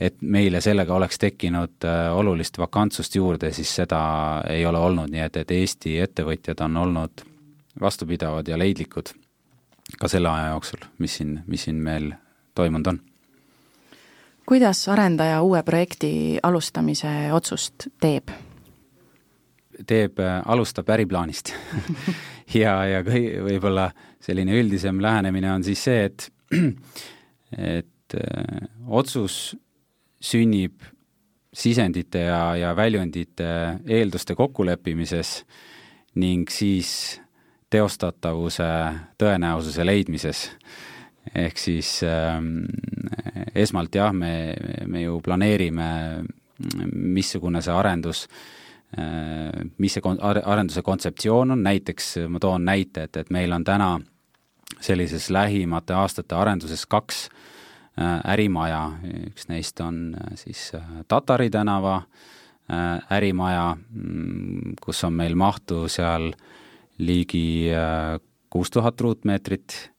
et 0.00 0.20
meile 0.22 0.60
sellega 0.62 0.94
oleks 0.94 1.18
tekkinud 1.18 1.84
äh, 1.84 2.14
olulist 2.14 2.58
vakantsust 2.58 3.16
juurde, 3.18 3.50
siis 3.52 3.72
seda 3.80 4.00
ei 4.50 4.66
ole 4.66 4.78
olnud, 4.78 5.10
nii 5.10 5.24
et, 5.24 5.36
et 5.40 5.50
Eesti 5.50 5.96
ettevõtjad 6.04 6.62
on 6.62 6.76
olnud 6.76 7.24
vastupidavad 7.80 8.48
ja 8.48 8.58
leidlikud 8.58 9.10
ka 9.98 10.08
selle 10.08 10.30
aja 10.30 10.52
jooksul, 10.52 10.86
mis 10.98 11.16
siin, 11.18 11.40
mis 11.46 11.66
siin 11.66 11.82
meil 11.82 12.12
toimunud 12.54 12.86
on. 12.86 13.00
kuidas 14.46 14.88
arendaja 14.88 15.42
uue 15.42 15.62
projekti 15.62 16.38
alustamise 16.42 17.32
otsust 17.32 17.88
teeb? 18.00 18.30
Teeb, 19.86 20.18
äh, 20.18 20.40
alustab 20.46 20.88
äriplaanist 20.90 21.52
ja, 22.62 22.74
ja 22.88 23.02
kõi-, 23.06 23.38
võib-olla 23.44 23.90
selline 24.22 24.56
üldisem 24.58 25.00
lähenemine 25.02 25.52
on 25.52 25.66
siis 25.66 25.84
see, 25.88 26.04
et 26.08 26.28
et 26.48 27.86
et 28.12 28.14
äh, 28.16 28.68
otsus 28.88 29.56
sünnib 30.20 30.82
sisendite 31.52 32.24
ja, 32.26 32.56
ja 32.56 32.74
väljundite 32.76 33.48
eelduste 33.88 34.34
kokkuleppimises 34.38 35.42
ning 36.18 36.48
siis 36.50 37.20
teostatavuse 37.70 38.68
tõenäosuse 39.20 39.84
leidmises. 39.84 40.48
ehk 41.34 41.58
siis 41.60 42.00
äh, 42.02 42.40
esmalt 43.54 43.94
jah, 43.94 44.12
me, 44.12 44.54
me 44.86 45.02
ju 45.02 45.20
planeerime, 45.20 46.24
missugune 46.94 47.60
see 47.62 47.74
arendus 47.74 48.24
äh,, 48.24 48.57
mis 48.96 49.92
see 49.92 50.00
kon-, 50.00 50.20
arenduse 50.22 50.82
kontseptsioon 50.82 51.50
on, 51.52 51.62
näiteks 51.62 52.14
ma 52.32 52.40
toon 52.40 52.64
näite, 52.64 53.02
et, 53.04 53.16
et 53.20 53.30
meil 53.30 53.52
on 53.52 53.64
täna 53.64 53.90
sellises 54.80 55.28
lähimate 55.30 55.92
aastate 55.96 56.34
arenduses 56.34 56.86
kaks 56.88 57.26
ärimaja, 58.24 58.80
üks 59.28 59.48
neist 59.50 59.80
on 59.84 60.16
siis 60.38 60.70
Tatari 61.08 61.50
tänava 61.50 62.02
ärimaja, 63.10 63.76
mm, 63.76 64.76
kus 64.80 65.04
on 65.04 65.16
meil 65.18 65.34
mahtu 65.36 65.86
seal 65.88 66.30
ligi 66.98 67.70
kuus 68.50 68.70
tuhat 68.70 69.00
ruutmeetrit. 69.00 69.90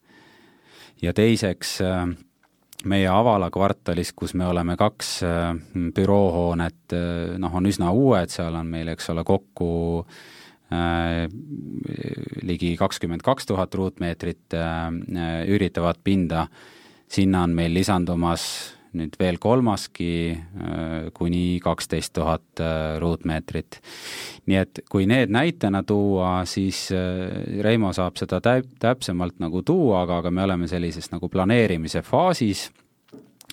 Ja 1.02 1.14
teiseks 1.14 1.80
meie 2.86 3.07
Avala 3.11 3.49
kvartalis, 3.51 4.13
kus 4.15 4.34
me 4.39 4.45
oleme 4.47 4.77
kaks 4.80 5.19
büroohoonet, 5.95 6.95
noh, 7.38 7.55
on 7.55 7.67
üsna 7.67 7.91
uued, 7.91 8.32
seal 8.32 8.55
on 8.55 8.69
meil, 8.71 8.93
eks 8.93 9.09
ole, 9.11 9.25
kokku 9.27 9.69
Äh, 10.69 11.25
ligi 12.45 12.75
kakskümmend 12.77 13.23
kaks 13.25 13.47
tuhat 13.49 13.73
ruutmeetrit 13.73 14.53
äh, 14.53 14.91
üüritavat 15.49 15.97
pinda, 16.05 16.43
sinna 17.09 17.41
on 17.47 17.55
meil 17.57 17.73
lisandumas 17.73 18.43
nüüd 18.98 19.18
veel 19.20 19.38
kolmaski 19.42 20.14
äh, 20.34 21.10
kuni 21.14 21.60
kaksteist 21.64 22.14
tuhat 22.18 22.64
ruutmeetrit. 23.00 23.80
nii 24.50 24.58
et 24.58 24.82
kui 24.90 25.06
need 25.10 25.30
näitena 25.34 25.84
tuua, 25.84 26.46
siis 26.50 26.88
Reimo 27.62 27.94
saab 27.94 28.18
seda 28.18 28.40
täp-, 28.42 28.72
täpsemalt 28.82 29.38
nagu 29.40 29.62
tuua, 29.62 30.04
aga, 30.04 30.20
aga 30.24 30.32
me 30.32 30.44
oleme 30.48 30.68
sellises 30.68 31.12
nagu 31.14 31.30
planeerimise 31.30 32.02
faasis 32.02 32.70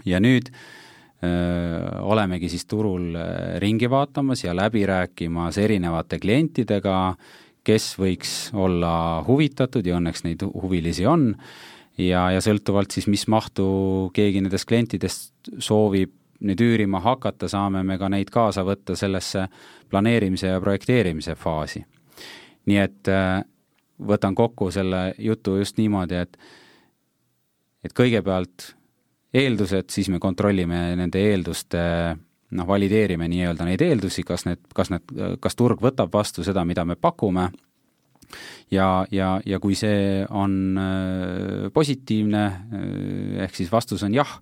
ja 0.09 0.21
nüüd 0.21 0.49
äh, 0.51 2.01
olemegi 2.03 2.49
siis 2.53 2.67
turul 2.69 3.17
ringi 3.63 3.91
vaatamas 3.91 4.45
ja 4.45 4.55
läbi 4.57 4.87
rääkimas 4.87 5.59
erinevate 5.59 6.19
klientidega, 6.23 7.17
kes 7.67 7.95
võiks 7.99 8.35
olla 8.55 9.25
huvitatud 9.27 9.87
ja 9.87 9.99
õnneks 9.99 10.25
neid 10.27 10.45
huvilisi 10.47 11.07
on, 11.09 11.33
ja, 11.99 12.29
ja 12.35 12.43
sõltuvalt 12.45 12.95
siis, 12.95 13.09
mis 13.11 13.27
mahtu 13.29 13.67
keegi 14.17 14.43
nendest 14.45 14.69
klientidest 14.69 15.53
soovib 15.59 16.13
nüüd 16.45 16.61
üürima 16.61 17.01
hakata, 17.01 17.49
saame 17.49 17.83
me 17.87 17.97
ka 17.99 18.11
neid 18.13 18.31
kaasa 18.33 18.65
võtta 18.67 18.97
sellesse 18.97 19.47
planeerimise 19.89 20.51
ja 20.51 20.61
projekteerimise 20.61 21.35
faasi. 21.35 21.85
nii 22.67 22.79
et 22.83 23.09
võtan 24.09 24.35
kokku 24.35 24.71
selle 24.71 25.15
jutu 25.19 25.57
just 25.57 25.79
niimoodi, 25.79 26.15
et 26.15 26.37
et 27.85 27.93
kõigepealt 27.95 28.75
eeldused, 29.37 29.91
siis 29.91 30.09
me 30.11 30.19
kontrollime 30.19 30.97
nende 30.99 31.21
eelduste 31.23 31.81
noh, 32.51 32.67
valideerime 32.67 33.29
nii-öelda 33.31 33.67
neid 33.67 33.83
eeldusi, 33.83 34.25
kas 34.27 34.47
need, 34.47 34.63
kas 34.75 34.91
need, 34.91 35.15
kas 35.41 35.57
turg 35.59 35.83
võtab 35.83 36.13
vastu 36.13 36.45
seda, 36.47 36.65
mida 36.65 36.85
me 36.85 36.97
pakume, 36.97 37.49
ja, 38.71 39.07
ja, 39.11 39.37
ja 39.47 39.61
kui 39.63 39.77
see 39.79 40.25
on 40.31 40.79
äh, 40.81 41.69
positiivne, 41.75 42.45
äh, 42.47 43.45
ehk 43.47 43.59
siis 43.59 43.73
vastus 43.73 44.05
on 44.07 44.15
jah, 44.17 44.39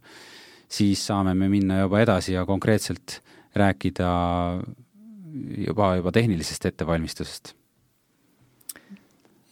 siis 0.68 1.04
saame 1.06 1.34
me 1.38 1.50
minna 1.52 1.82
juba 1.84 2.02
edasi 2.04 2.34
ja 2.36 2.44
konkreetselt 2.48 3.20
rääkida 3.54 4.10
juba, 5.66 5.94
juba 5.98 6.12
tehnilisest 6.14 6.70
ettevalmistusest. 6.70 7.54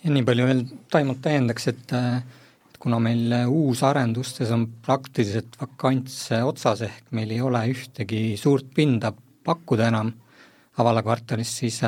ja 0.03 0.11
nii 0.11 0.25
palju 0.27 0.47
veel 0.47 0.65
Taimot 0.91 1.21
täiendaks, 1.23 1.69
et 1.71 1.93
äh, 1.97 2.23
kuna 2.83 2.99
meil 2.99 3.31
uusarendustes 3.47 4.51
on 4.51 4.67
praktiliselt 4.83 5.55
vakants 5.61 6.17
otsas, 6.43 6.83
ehk 6.83 7.13
meil 7.15 7.31
ei 7.31 7.41
ole 7.41 7.63
ühtegi 7.71 8.33
suurt 8.41 8.73
pinda 8.75 9.13
pakkuda 9.45 9.93
enam 9.93 10.13
Avala 10.81 11.03
kvartalis, 11.05 11.51
siis 11.59 11.83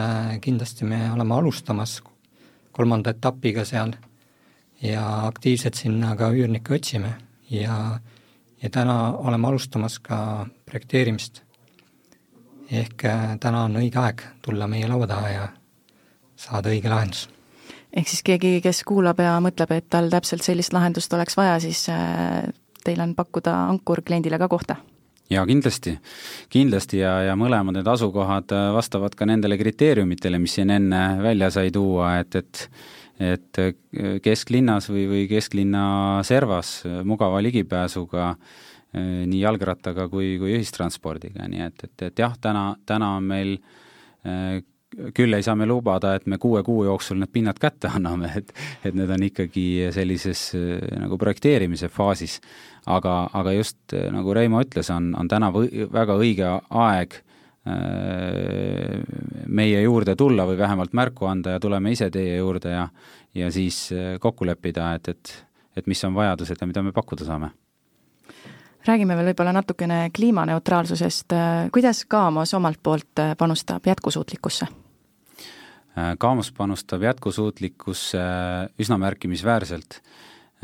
kindlasti 0.44 0.84
me 0.84 0.98
oleme 1.08 1.32
alustamas 1.38 2.02
kolmanda 2.74 3.14
etapiga 3.14 3.64
seal 3.64 3.94
ja 4.82 5.04
aktiivselt 5.26 5.78
sinna 5.78 6.14
ka 6.16 6.30
üürnikke 6.34 6.74
otsime 6.74 7.14
ja, 7.50 8.00
ja 8.62 8.70
täna 8.70 9.14
oleme 9.16 9.48
alustamas 9.48 9.98
ka 9.98 10.46
projekteerimist. 10.66 11.42
ehk 12.70 13.04
äh, 13.04 13.36
täna 13.40 13.64
on 13.64 13.76
õige 13.76 14.00
aeg 14.00 14.22
tulla 14.42 14.66
meie 14.66 14.88
laua 14.88 15.06
taha 15.06 15.28
ja 15.28 15.48
saada 16.36 16.72
õige 16.72 16.90
lahendus 16.90 17.28
ehk 17.96 18.08
siis 18.08 18.22
keegi, 18.26 18.58
kes 18.64 18.82
kuulab 18.84 19.20
ja 19.22 19.36
mõtleb, 19.40 19.70
et 19.76 19.88
tal 19.90 20.10
täpselt 20.10 20.42
sellist 20.42 20.72
lahendust 20.72 21.12
oleks 21.12 21.36
vaja, 21.36 21.60
siis 21.62 21.86
äh, 21.92 22.42
teil 22.84 23.00
on 23.00 23.14
pakkuda 23.14 23.54
Ankur 23.68 24.02
kliendile 24.02 24.38
ka 24.38 24.48
kohta? 24.48 24.76
Jaa, 25.32 25.44
kindlasti, 25.48 25.94
kindlasti 26.52 27.00
ja, 27.00 27.14
ja 27.28 27.38
mõlemad 27.38 27.78
need 27.78 27.88
asukohad 27.88 28.52
äh, 28.54 28.68
vastavad 28.74 29.16
ka 29.16 29.28
nendele 29.28 29.58
kriteeriumitele, 29.60 30.40
mis 30.42 30.58
siin 30.58 30.72
enne 30.74 31.04
välja 31.24 31.50
sai 31.54 31.72
tuua, 31.74 32.18
et, 32.24 32.42
et 32.42 32.68
et 33.22 33.58
äh, 33.62 33.74
kesklinnas 34.22 34.88
või, 34.90 35.04
või 35.06 35.26
kesklinna 35.30 35.84
servas 36.26 36.80
mugava 37.06 37.38
ligipääsuga 37.44 38.32
nii 38.94 39.40
jalgrattaga 39.40 40.08
kui, 40.10 40.36
kui 40.38 40.52
ühistranspordiga, 40.54 41.46
nii 41.50 41.62
et, 41.62 41.80
et, 41.86 42.02
et 42.08 42.20
jah, 42.22 42.34
täna, 42.38 42.76
täna 42.86 43.08
on 43.16 43.24
meil 43.26 43.56
küll 45.14 45.34
ei 45.36 45.42
saa 45.44 45.56
me 45.58 45.66
lubada, 45.68 46.14
et 46.16 46.26
me 46.30 46.38
kuue 46.38 46.62
kuu 46.66 46.84
jooksul 46.86 47.18
need 47.20 47.32
pinnad 47.32 47.58
kätte 47.60 47.90
anname, 47.94 48.30
et 48.40 48.52
et 48.84 48.94
need 48.94 49.10
on 49.10 49.22
ikkagi 49.26 49.66
sellises 49.94 50.46
äh, 50.58 50.82
nagu 51.00 51.18
projekteerimise 51.20 51.88
faasis. 51.88 52.40
aga, 52.86 53.30
aga 53.32 53.52
just 53.52 53.92
äh, 53.92 54.10
nagu 54.12 54.34
Reimo 54.34 54.60
ütles, 54.60 54.90
on, 54.92 55.14
on 55.18 55.28
täna 55.28 55.50
või, 55.52 55.88
väga 55.92 56.18
õige 56.20 56.60
aeg 56.70 57.14
äh, 57.66 59.00
meie 59.46 59.82
juurde 59.82 60.16
tulla 60.16 60.46
või 60.46 60.58
vähemalt 60.58 60.92
märku 60.92 61.26
anda 61.26 61.56
ja 61.56 61.60
tuleme 61.60 61.92
ise 61.92 62.10
teie 62.10 62.36
juurde 62.36 62.70
ja 62.70 62.88
ja 63.34 63.50
siis 63.50 63.88
kokku 64.20 64.46
leppida, 64.46 64.94
et, 64.94 65.08
et 65.08 65.46
et 65.76 65.86
mis 65.90 66.04
on 66.06 66.14
vajadused 66.14 66.60
ja 66.60 66.66
mida 66.70 66.82
me 66.86 66.92
pakkuda 66.94 67.24
saame 67.26 67.50
räägime 68.86 69.16
veel 69.16 69.30
võib-olla 69.32 69.52
natukene 69.56 70.08
kliimaneutraalsusest, 70.14 71.32
kuidas 71.72 72.04
Kaamos 72.08 72.54
omalt 72.54 72.80
poolt 72.82 73.22
panustab 73.38 73.86
jätkusuutlikkusse? 73.86 74.66
Kaamos 76.18 76.50
panustab 76.52 77.02
jätkusuutlikkusse 77.06 78.22
üsna 78.82 78.98
märkimisväärselt. 78.98 80.00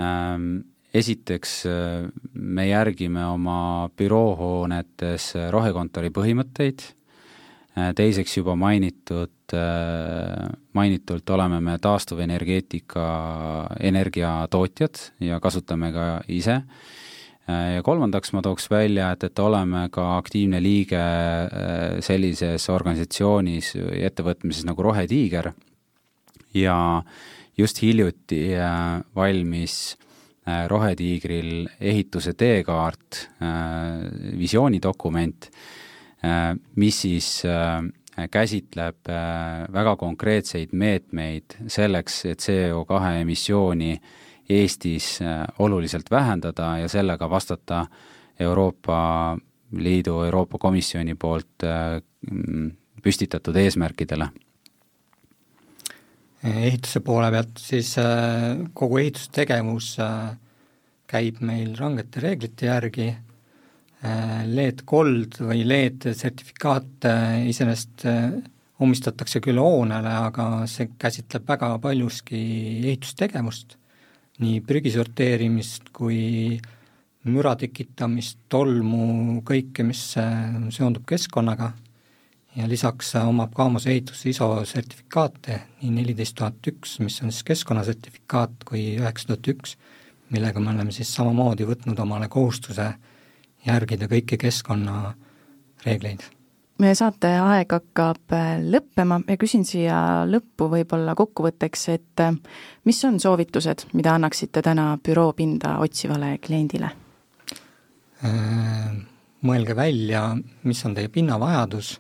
Ähm, 0.00 0.62
esiteks 0.94 1.64
me 2.34 2.68
järgime 2.68 3.24
oma 3.30 3.88
büroohoonetes 3.96 5.32
rohekontori 5.54 6.10
põhimõtteid, 6.10 6.82
teiseks 7.94 8.36
juba 8.40 8.56
mainitud, 8.58 9.54
mainitult 10.74 11.30
oleme 11.30 11.60
me 11.62 11.76
taastuvenergeetika 11.78 13.04
energiatootjad 13.80 15.04
ja 15.30 15.38
kasutame 15.40 15.92
ka 15.94 16.08
ise 16.28 16.58
Äh, 16.60 17.09
ja 17.74 17.82
kolmandaks 17.84 18.32
ma 18.36 18.42
tooks 18.44 18.68
välja, 18.70 19.10
et, 19.14 19.24
et 19.28 19.42
oleme 19.42 19.86
ka 19.92 20.16
aktiivne 20.18 20.60
liige 20.62 21.00
äh, 21.00 21.98
sellises 22.04 22.68
organisatsioonis 22.72 23.74
või 23.78 24.04
ettevõtmises 24.08 24.66
nagu 24.68 24.84
Rohetiiger. 24.84 25.50
Ja 26.56 26.76
just 27.58 27.82
hiljuti 27.82 28.50
äh, 28.58 29.00
valmis 29.16 29.96
Rohetiigril 30.50 31.68
ehituse 31.78 32.32
teekaart, 32.34 33.18
visioonidokument, 34.40 35.46
mis 36.80 36.96
siis 37.04 37.28
käsitleb 38.32 39.10
väga 39.76 39.92
konkreetseid 40.00 40.72
meetmeid 40.72 41.58
selleks, 41.70 42.16
et 42.32 42.42
CO2 42.42 43.12
emissiooni 43.20 43.92
äh, 43.92 44.10
Eestis 44.50 45.20
äh, 45.22 45.44
oluliselt 45.58 46.10
vähendada 46.10 46.78
ja 46.78 46.88
sellega 46.88 47.30
vastata 47.30 47.86
Euroopa 48.40 49.36
Liidu, 49.76 50.22
Euroopa 50.26 50.58
Komisjoni 50.58 51.14
poolt 51.14 51.64
äh, 51.64 52.00
mm, 52.30 52.70
püstitatud 53.02 53.56
eesmärkidele. 53.56 54.28
Ehituse 56.50 57.02
poole 57.04 57.30
pealt 57.30 57.58
siis 57.60 57.94
äh, 58.00 58.58
kogu 58.74 58.98
ehitustegevus 59.04 59.96
käib 61.10 61.42
meil 61.44 61.74
rangete 61.78 62.22
reeglite 62.22 62.68
järgi, 62.70 63.10
LED 64.46 64.84
Gold 64.88 65.34
või 65.42 65.64
LED 65.66 66.06
sertifikaat 66.16 67.04
iseenesest 67.50 68.06
omistatakse 68.80 69.42
küll 69.44 69.58
hoonele, 69.60 70.12
aga 70.30 70.46
see 70.70 70.88
käsitleb 71.02 71.50
väga 71.50 71.74
paljuski 71.82 72.38
ehitustegevust 72.86 73.74
nii 74.40 74.60
prügi 74.64 74.92
sorteerimist 74.94 75.90
kui 75.96 76.58
müra 77.28 77.52
tekitamist, 77.60 78.38
tolmu, 78.48 79.40
kõike, 79.46 79.84
mis 79.84 80.02
äh, 80.20 80.56
seondub 80.72 81.04
keskkonnaga. 81.08 81.74
Ja 82.56 82.66
lisaks 82.66 83.12
äh, 83.18 83.28
omab 83.28 83.52
Kaamos 83.54 83.86
ehitus 83.90 84.24
ISO 84.26 84.48
sertifikaate, 84.66 85.60
nii 85.82 85.92
neliteist 86.00 86.38
tuhat 86.40 86.72
üks, 86.72 86.96
mis 87.04 87.20
on 87.22 87.30
siis 87.30 87.44
keskkonnasertifikaat, 87.52 88.64
kui 88.68 88.96
üheksa 88.96 89.34
tuhat 89.34 89.52
üks, 89.54 89.76
millega 90.32 90.62
me 90.62 90.72
oleme 90.72 90.96
siis 90.96 91.12
samamoodi 91.14 91.68
võtnud 91.68 92.00
omale 92.00 92.32
kohustuse 92.32 92.90
järgida 93.66 94.08
kõiki 94.08 94.40
keskkonnareegleid 94.40 96.30
meie 96.80 96.96
saate 96.98 97.30
aeg 97.40 97.72
hakkab 97.74 98.34
äh, 98.36 98.56
lõppema. 98.62 99.20
Ja 99.28 99.36
küsin 99.40 99.64
siia 99.68 99.98
lõppu 100.28 100.70
võib-olla 100.72 101.14
kokkuvõtteks, 101.18 101.86
et 101.94 102.24
äh, 102.24 102.34
mis 102.88 103.00
on 103.08 103.20
soovitused, 103.22 103.86
mida 103.96 104.16
annaksite 104.16 104.62
täna 104.64 104.92
büroopinda 105.04 105.78
otsivale 105.84 106.36
kliendile? 106.42 106.96
mõelge 108.20 109.72
välja, 109.72 110.34
mis 110.68 110.82
on 110.84 110.92
teie 110.92 111.08
pinnavajadus, 111.08 111.94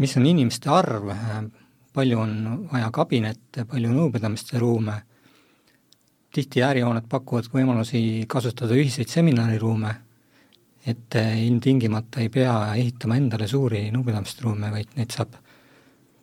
mis 0.00 0.14
on 0.16 0.24
inimeste 0.30 0.70
arv, 0.72 1.10
palju 1.92 2.20
on 2.22 2.32
vaja 2.70 2.88
kabinette, 2.94 3.66
palju 3.68 3.90
nõupidamiste 3.92 4.56
ruume, 4.62 4.94
tihti 6.32 6.64
ärihooned 6.64 7.04
pakuvad 7.12 7.50
võimalusi 7.52 8.24
kasutada 8.32 8.78
ühiseid 8.80 9.12
seminariruume, 9.12 9.92
et 10.86 11.14
ilmtingimata 11.14 12.20
ei 12.20 12.28
pea 12.32 12.54
ehitama 12.74 13.16
endale 13.16 13.46
suuri 13.48 13.84
nõupidamiste 13.94 14.42
ruume, 14.42 14.70
vaid 14.74 14.96
neid 14.98 15.14
saab 15.14 15.36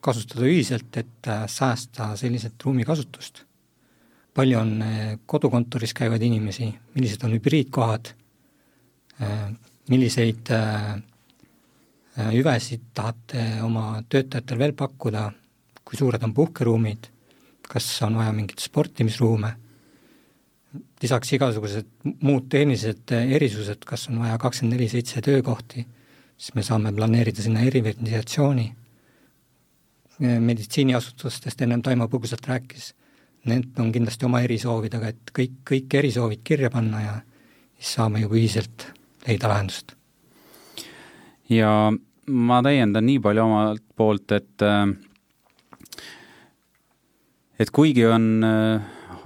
kasutada 0.04 0.48
ühiselt, 0.48 0.96
et 1.00 1.30
säästa 1.48 2.16
selliselt 2.20 2.64
ruumikasutust. 2.64 3.46
palju 4.34 4.60
on 4.60 4.84
kodukontoris 5.26 5.94
käivaid 5.94 6.22
inimesi, 6.24 6.70
millised 6.96 7.24
on 7.24 7.34
hübriidkohad, 7.34 8.12
milliseid 9.90 10.52
hüvesid 12.28 12.92
tahate 12.94 13.46
oma 13.64 14.04
töötajatele 14.10 14.60
veel 14.60 14.76
pakkuda, 14.78 15.26
kui 15.84 15.98
suured 15.98 16.24
on 16.24 16.34
puhkeruumid, 16.34 17.10
kas 17.70 17.88
on 18.06 18.16
vaja 18.20 18.32
mingeid 18.36 18.62
sportimisruume, 18.64 19.52
lisaks 21.02 21.34
igasugused 21.34 21.88
muud 22.22 22.50
tehnilised 22.52 23.14
erisused, 23.18 23.86
kas 23.88 24.08
on 24.12 24.20
vaja 24.22 24.38
kakskümmend 24.42 24.78
neli 24.78 24.90
seitse 24.92 25.22
töökohti, 25.26 25.86
siis 26.38 26.56
me 26.56 26.64
saame 26.66 26.94
planeerida 26.96 27.42
sinna 27.44 27.64
eriventilatsiooni, 27.68 28.68
meditsiiniasutustest 30.20 31.62
ennem 31.64 31.82
Taimo 31.82 32.10
põgusalt 32.12 32.46
rääkis, 32.48 32.92
need 33.50 33.80
on 33.80 33.92
kindlasti 33.96 34.28
oma 34.28 34.42
erisoovidega, 34.46 35.14
et 35.14 35.34
kõik, 35.36 35.62
kõik 35.72 35.96
erisoovid 36.02 36.44
kirja 36.44 36.70
panna 36.74 37.02
ja 37.02 37.16
siis 37.80 37.96
saame 37.96 38.24
juba 38.26 38.36
ühiselt 38.36 38.90
leida 39.28 39.52
lahendust. 39.52 39.96
ja 41.50 41.92
ma 42.28 42.62
täiendan 42.64 43.06
nii 43.08 43.20
palju 43.24 43.44
omalt 43.44 43.84
poolt, 43.98 44.32
et 44.32 44.66
et 47.60 47.72
kuigi 47.76 48.06
on, 48.06 48.44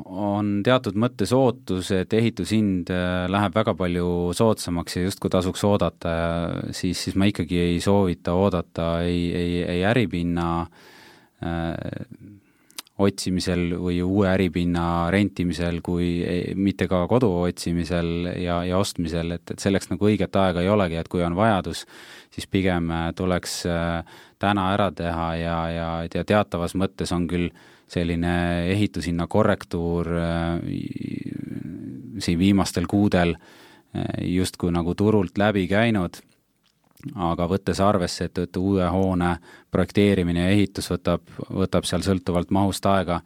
on 0.06 0.62
teatud 0.66 0.98
mõttes 1.00 1.34
ootus, 1.36 1.92
et 1.96 2.14
ehitushind 2.14 2.90
läheb 3.30 3.56
väga 3.56 3.76
palju 3.78 4.08
soodsamaks 4.38 4.98
ja 4.98 5.06
justkui 5.08 5.32
tasuks 5.34 5.64
oodata, 5.68 6.14
siis, 6.72 7.02
siis 7.06 7.18
ma 7.20 7.30
ikkagi 7.30 7.60
ei 7.60 7.82
soovita 7.84 8.36
oodata 8.38 8.88
ei, 9.06 9.28
ei, 9.38 9.60
ei 9.76 9.84
äripinna 9.90 10.48
äh, 10.64 11.74
otsimisel 13.02 13.74
või 13.82 13.98
uue 14.06 14.28
äripinna 14.30 15.10
rentimisel 15.14 15.80
kui 15.86 16.22
mitte 16.56 16.88
ka 16.90 17.04
kodu 17.10 17.30
otsimisel 17.42 18.30
ja, 18.38 18.60
ja 18.68 18.78
ostmisel, 18.78 19.34
et, 19.38 19.46
et 19.50 19.64
selleks 19.64 19.90
nagu 19.90 20.10
õiget 20.10 20.36
aega 20.38 20.62
ei 20.62 20.70
olegi, 20.70 21.00
et 21.02 21.10
kui 21.10 21.24
on 21.26 21.36
vajadus, 21.38 21.86
siis 22.34 22.48
pigem 22.48 22.92
tuleks 23.18 23.64
täna 24.42 24.68
ära 24.76 24.92
teha 24.94 25.30
ja, 25.40 25.58
ja, 25.74 25.90
ja 26.14 26.26
teatavas 26.28 26.78
mõttes 26.78 27.14
on 27.16 27.26
küll 27.32 27.50
selline 27.88 28.36
ehitushinna 28.72 29.28
korrektuur 29.28 30.08
siin 32.20 32.40
viimastel 32.40 32.88
kuudel 32.90 33.36
justkui 34.22 34.72
nagu 34.74 34.96
turult 34.98 35.38
läbi 35.38 35.68
käinud 35.68 36.18
aga 37.16 37.48
võttes 37.50 37.82
arvesse, 37.84 38.30
et, 38.30 38.44
et 38.46 38.58
uue 38.58 38.86
hoone 38.90 39.36
projekteerimine 39.72 40.46
ja 40.46 40.54
ehitus 40.56 40.90
võtab, 40.94 41.26
võtab 41.50 41.88
seal 41.88 42.06
sõltuvalt 42.06 42.54
mahust 42.54 42.86
aega 42.88 43.22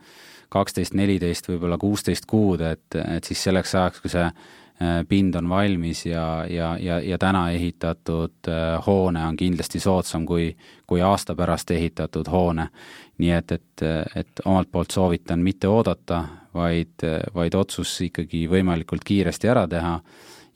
kaksteist, 0.53 0.95
neliteist, 0.95 1.49
võib-olla 1.49 1.77
kuusteist 1.77 2.25
kuud, 2.29 2.63
et, 2.63 2.95
et 2.95 3.27
siis 3.27 3.41
selleks 3.49 3.75
ajaks, 3.75 4.01
kui 4.01 4.11
see 4.11 4.23
äh, 4.25 5.01
pind 5.09 5.35
on 5.35 5.49
valmis 5.51 6.05
ja, 6.07 6.45
ja, 6.49 6.71
ja, 6.81 7.01
ja 7.03 7.19
täna 7.21 7.49
ehitatud 7.53 8.49
äh, 8.49 8.77
hoone 8.85 9.25
on 9.27 9.37
kindlasti 9.37 9.81
soodsam 9.83 10.25
kui, 10.25 10.53
kui 10.87 11.03
aasta 11.03 11.35
pärast 11.35 11.71
ehitatud 11.75 12.31
hoone. 12.31 12.69
Nii 13.17 13.31
et, 13.33 13.51
et, 13.51 13.83
et 14.15 14.41
omalt 14.45 14.69
poolt 14.71 14.93
soovitan 14.93 15.41
mitte 15.41 15.67
oodata, 15.67 16.23
vaid, 16.53 17.05
vaid 17.33 17.55
otsus 17.55 17.95
ikkagi 18.05 18.45
võimalikult 18.49 19.05
kiiresti 19.05 19.49
ära 19.49 19.67
teha 19.69 19.95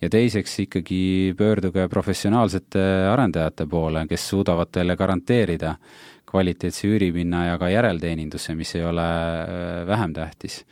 ja 0.02 0.10
teiseks 0.10 0.60
ikkagi 0.66 1.34
pöörduge 1.38 1.88
professionaalsete 1.90 2.84
arendajate 3.12 3.68
poole, 3.70 4.06
kes 4.10 4.30
suudavad 4.34 4.72
teile 4.74 4.96
garanteerida 4.98 5.76
kvaliteetse 6.32 6.88
üüripinna 6.88 7.46
ja 7.50 7.60
ka 7.60 7.70
järelteeninduse, 7.70 8.56
mis 8.56 8.74
ei 8.80 8.86
ole 8.88 9.06
äh, 9.06 9.88
vähem 9.88 10.14
tähtis. 10.14 10.66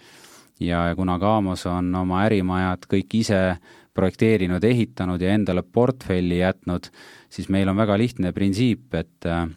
ja 0.60 0.94
kuna 0.96 1.20
Kaamos 1.20 1.66
on 1.66 1.96
oma 1.96 2.24
ärimajad 2.26 2.84
kõik 2.92 3.14
ise 3.16 3.58
projekteerinud, 3.94 4.64
ehitanud 4.64 5.22
ja 5.22 5.34
endale 5.34 5.64
portfelli 5.64 6.40
jätnud, 6.40 6.90
siis 7.30 7.50
meil 7.50 7.70
on 7.70 7.78
väga 7.78 7.98
lihtne 7.98 8.32
printsiip, 8.32 8.94
et 8.94 9.26
äh, 9.26 9.48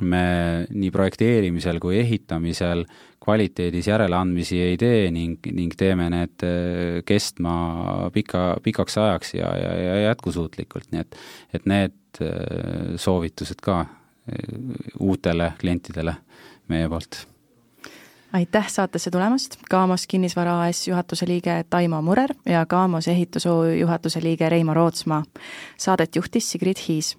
me 0.00 0.66
nii 0.70 0.90
projekteerimisel 0.94 1.80
kui 1.82 1.98
ehitamisel 1.98 2.84
kvaliteedis 3.24 3.88
järeleandmisi 3.90 4.60
ei 4.62 4.76
tee 4.80 5.10
ning, 5.12 5.38
ning 5.52 5.74
teeme 5.76 6.08
need 6.12 6.44
äh, 6.46 7.00
kestma 7.06 8.10
pika, 8.14 8.56
pikaks 8.62 8.98
ajaks 8.98 9.34
ja, 9.34 9.50
ja, 9.58 9.74
ja 9.84 9.98
jätkusuutlikult, 10.08 10.88
nii 10.92 11.04
et 11.04 11.18
et 11.54 11.66
need 11.68 12.22
äh, 12.22 12.94
soovitused 12.96 13.60
ka 13.62 13.80
äh, 13.80 13.90
uutele 15.00 15.52
klientidele 15.60 16.16
meie 16.68 16.88
poolt. 16.88 17.26
Aitäh 18.32 18.68
saatesse 18.68 19.10
tulemast, 19.10 19.56
Kaamos 19.70 20.06
Kinnisvara 20.06 20.62
AS 20.62 20.88
juhatuse 20.88 21.26
liige 21.26 21.64
Taimo 21.70 22.02
Murer 22.02 22.30
ja 22.46 22.66
Kaamos 22.66 23.08
Ehitus 23.08 23.46
OÜ 23.46 23.74
juhatuse 23.74 24.22
liige 24.22 24.48
Reimo 24.48 24.74
Rootsmaa. 24.74 25.24
Saadet 25.76 26.16
juhtis 26.16 26.50
Sigrid 26.50 26.78
Hiis, 26.88 27.16